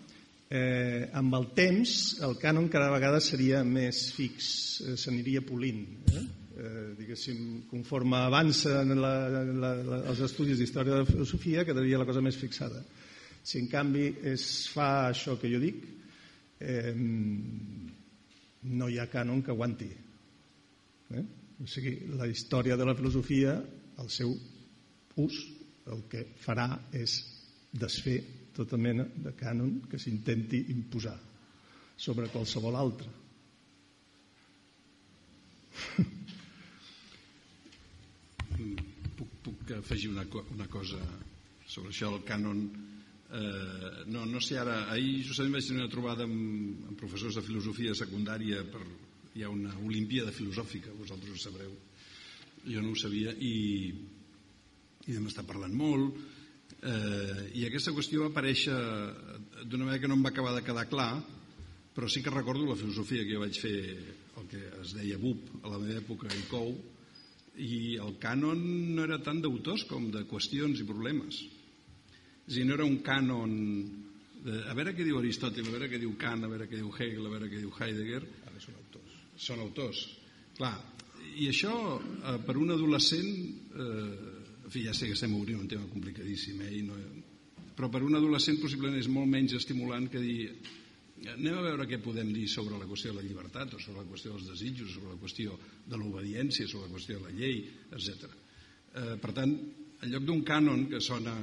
[0.49, 1.95] eh, amb el temps
[2.25, 4.49] el cànon cada vegada seria més fix,
[4.81, 5.85] eh, s'aniria polint.
[6.09, 6.25] Eh?
[6.59, 9.43] Eh, diguéssim, conforme avancen la, la,
[9.77, 12.81] la, els estudis d'història de la filosofia, quedaria la cosa més fixada.
[13.43, 14.43] Si en canvi es
[14.73, 15.85] fa això que jo dic,
[16.59, 16.91] eh,
[18.69, 19.87] no hi ha cànon que aguanti.
[21.15, 21.23] Eh?
[21.63, 23.55] O sigui, la història de la filosofia,
[23.99, 24.33] el seu
[25.19, 25.39] ús,
[25.89, 27.21] el que farà és
[27.71, 28.19] desfer
[28.59, 31.15] tota mena de cànon que s'intenti imposar
[31.99, 33.09] sobre qualsevol altre.
[39.19, 40.99] Puc, puc afegir una, una cosa
[41.69, 42.63] sobre això del cànon
[43.31, 47.45] eh, no, no sé ara ahir justament vaig tenir una trobada amb, amb professors de
[47.45, 48.81] filosofia secundària per,
[49.37, 51.75] hi ha una olimpíada filosòfica vosaltres ho sabreu
[52.65, 53.53] jo no ho sabia i,
[55.07, 56.19] i vam estar parlant molt
[56.79, 58.77] Eh, I aquesta qüestió va aparèixer
[59.65, 61.11] d'una manera que no em va acabar de quedar clar,
[61.95, 63.79] però sí que recordo la filosofia que jo vaig fer,
[64.39, 66.75] el que es deia BUP a la meva època, i COU,
[67.59, 68.61] i el cànon
[68.95, 71.41] no era tant d'autors com de qüestions i problemes.
[72.47, 73.57] És dir, no era un cànon
[74.45, 76.93] de, a veure què diu Aristòtil, a veure què diu Kant, a veure què diu
[76.95, 78.21] Hegel, a veure què diu Heidegger.
[78.47, 79.19] Ara són autors.
[79.35, 80.05] Són autors.
[80.57, 80.75] Clar,
[81.39, 84.28] i això eh, per un adolescent eh,
[84.69, 86.75] en fi, ja sé que estem obrint un tema complicadíssim, eh?
[86.77, 86.93] I no,
[87.73, 90.43] però per un adolescent possiblement és molt menys estimulant que dir
[91.33, 94.09] anem a veure què podem dir sobre la qüestió de la llibertat o sobre la
[94.11, 95.55] qüestió dels desitjos, sobre la qüestió
[95.89, 97.63] de l'obediència, sobre la qüestió de la llei,
[97.97, 98.27] etc.
[98.29, 99.55] Eh, per tant,
[100.03, 101.33] en lloc d'un cànon que sona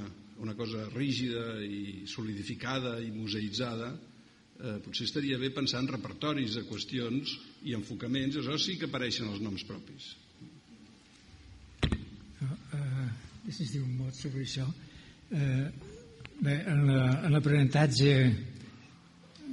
[0.45, 6.63] una cosa rígida i solidificada i museïtzada, eh, potser estaria bé pensar en repertoris de
[6.71, 7.35] qüestions
[7.67, 10.15] i enfocaments, aleshores sí que apareixen els noms propis.
[13.51, 14.67] Si es diu un mot sobre això.
[15.31, 15.67] Eh,
[16.41, 16.87] bé, en
[17.33, 18.13] l'aprenentatge,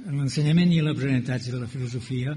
[0.04, 2.34] en l'ensenyament i l'aprenentatge de la filosofia,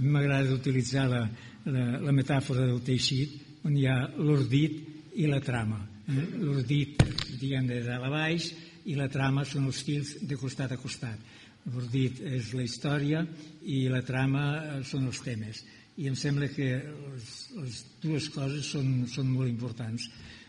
[0.00, 1.22] m'agrada utilitzar la,
[1.66, 3.36] la, la metàfora del teixit,
[3.66, 5.80] on hi ha l'ordit i la trama.
[6.06, 6.24] Eh?
[6.42, 7.02] L'ordit,
[7.40, 8.50] diguem, de dalt a baix,
[8.86, 11.34] i la trama són els fils de costat a costat.
[11.72, 13.24] L'ordit és la història
[13.66, 15.64] i la trama eh, són els temes.
[15.96, 20.06] I em sembla que les, les dues coses són, són molt importants.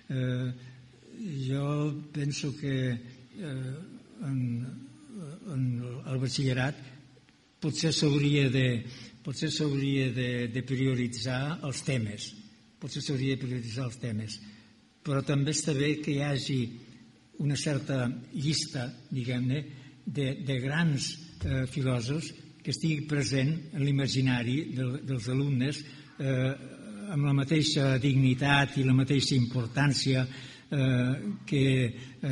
[0.07, 0.49] Eh,
[1.47, 1.67] jo
[2.13, 3.75] penso que eh,
[4.23, 4.41] en,
[5.53, 5.63] en
[6.05, 6.79] el batxillerat
[7.59, 8.67] potser s'hauria de
[9.25, 12.31] potser s'hauria de, de prioritzar els temes
[12.79, 14.37] potser s'hauria de prioritzar els temes.
[15.03, 16.59] Però també està bé que hi hagi
[17.43, 19.61] una certa llista diguem-ne
[20.05, 21.11] de, de grans
[21.43, 25.81] eh, filòsofs que estigui present en l'imaginari de, dels alumnes
[26.19, 26.53] eh,
[27.07, 31.13] amb la mateixa dignitat i la mateixa importància eh,
[31.47, 32.31] que eh,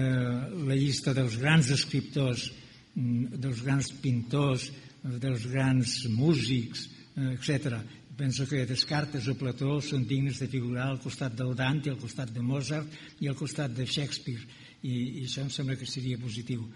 [0.68, 2.50] la llista dels grans escriptors,
[2.96, 4.72] mm, dels grans pintors,
[5.06, 7.80] dels grans músics, eh, etc.
[8.18, 12.32] Penso que Descartes o Plató són dignes de figurar al costat del Dante, al costat
[12.32, 14.44] de Mozart i al costat de Shakespeare.
[14.84, 16.68] I, i això em sembla que seria positiu.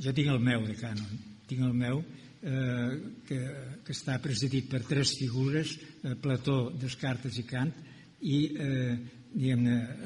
[0.00, 1.18] Jo tinc el meu de cànon,
[1.48, 2.00] tinc el meu,
[2.42, 2.90] eh,
[3.26, 3.40] que,
[3.86, 7.74] que està presidit per tres figures, eh, Plató, Descartes i Kant,
[8.22, 8.96] i eh,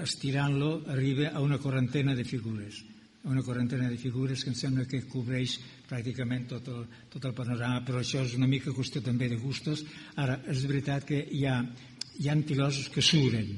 [0.04, 2.84] estirant-lo arriba a una quarantena de figures
[3.26, 5.56] una quarantena de figures que em sembla que cobreix
[5.88, 9.82] pràcticament tot el, tot el panorama, però això és una mica qüestió també de gustos.
[10.22, 11.58] Ara, és veritat que hi ha,
[12.22, 13.50] hi ha filòsofs que suren,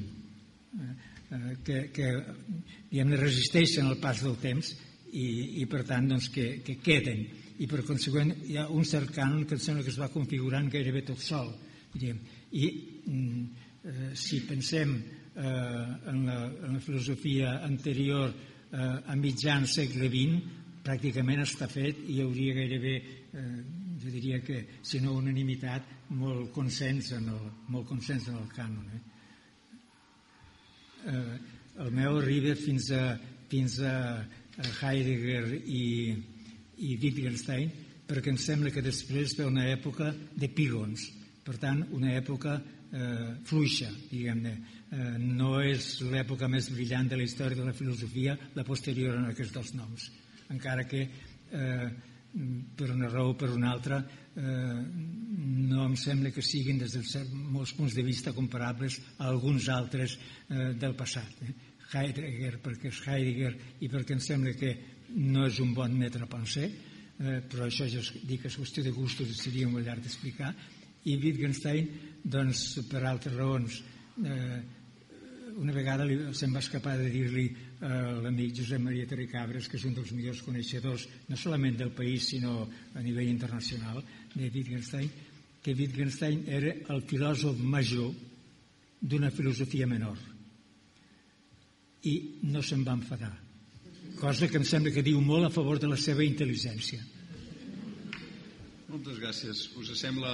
[0.79, 0.93] eh,
[1.37, 2.09] eh que, que
[2.89, 4.73] diguem resisteixen el pas del temps
[5.13, 7.27] i, i per tant doncs, que, que queden
[7.59, 10.69] i per conseqüent hi ha un cert cànon que em sembla que es va configurant
[10.71, 11.51] gairebé tot sol
[11.93, 12.19] diríem.
[12.51, 12.65] i
[13.05, 13.43] mm,
[13.83, 20.57] eh, si pensem eh, en, la, en la filosofia anterior eh, a mitjan segle XX
[20.85, 23.59] pràcticament està fet i hi hauria gairebé eh,
[23.99, 28.87] jo diria que si no unanimitat molt consens en el, molt consens en el cànon
[28.95, 29.01] eh?
[31.11, 31.37] eh,
[31.83, 33.03] el meu arriba fins a,
[33.51, 33.95] fins a
[34.59, 35.83] Heidegger i,
[36.85, 37.71] i Wittgenstein
[38.09, 41.05] perquè em sembla que després ve una època de pígons,
[41.45, 44.53] per tant, una època eh, fluixa, diguem-ne.
[44.89, 49.29] Eh, no és l'època més brillant de la història de la filosofia, la posterior en
[49.29, 50.09] aquests dos noms,
[50.49, 51.89] encara que eh,
[52.77, 54.41] per una raó o per una altra eh,
[55.69, 60.17] no em sembla que siguin des dels molts punts de vista comparables a alguns altres
[60.17, 61.41] eh, del passat.
[61.45, 61.53] Eh?
[61.89, 64.75] Heidegger perquè és Heidegger i perquè em sembla que
[65.15, 66.69] no és un bon metre penser,
[67.19, 70.53] eh, però això ja dic que és qüestió de gustos seria molt llarg d'explicar,
[71.07, 71.87] i Wittgenstein,
[72.23, 73.79] doncs, per altres raons,
[74.25, 74.59] eh,
[75.59, 77.47] una vegada li, se'm va escapar de dir-li
[77.83, 82.29] a l'amic Josep Maria Terricabres, que és un dels millors coneixedors, no solament del país,
[82.31, 84.03] sinó a nivell internacional,
[84.35, 85.09] de Wittgenstein,
[85.63, 88.11] que Wittgenstein era el filòsof major
[89.01, 90.17] d'una filosofia menor.
[92.07, 92.15] I
[92.47, 93.48] no se'n va enfadar.
[94.19, 96.99] Cosa que em sembla que diu molt a favor de la seva intel·ligència.
[98.89, 99.61] Moltes gràcies.
[99.79, 100.33] Us sembla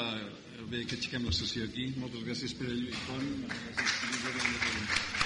[0.71, 1.91] bé que aixequem la sessió aquí?
[2.01, 3.29] Moltes gràcies, Pere Lluís Font.
[3.77, 5.24] Gràcies,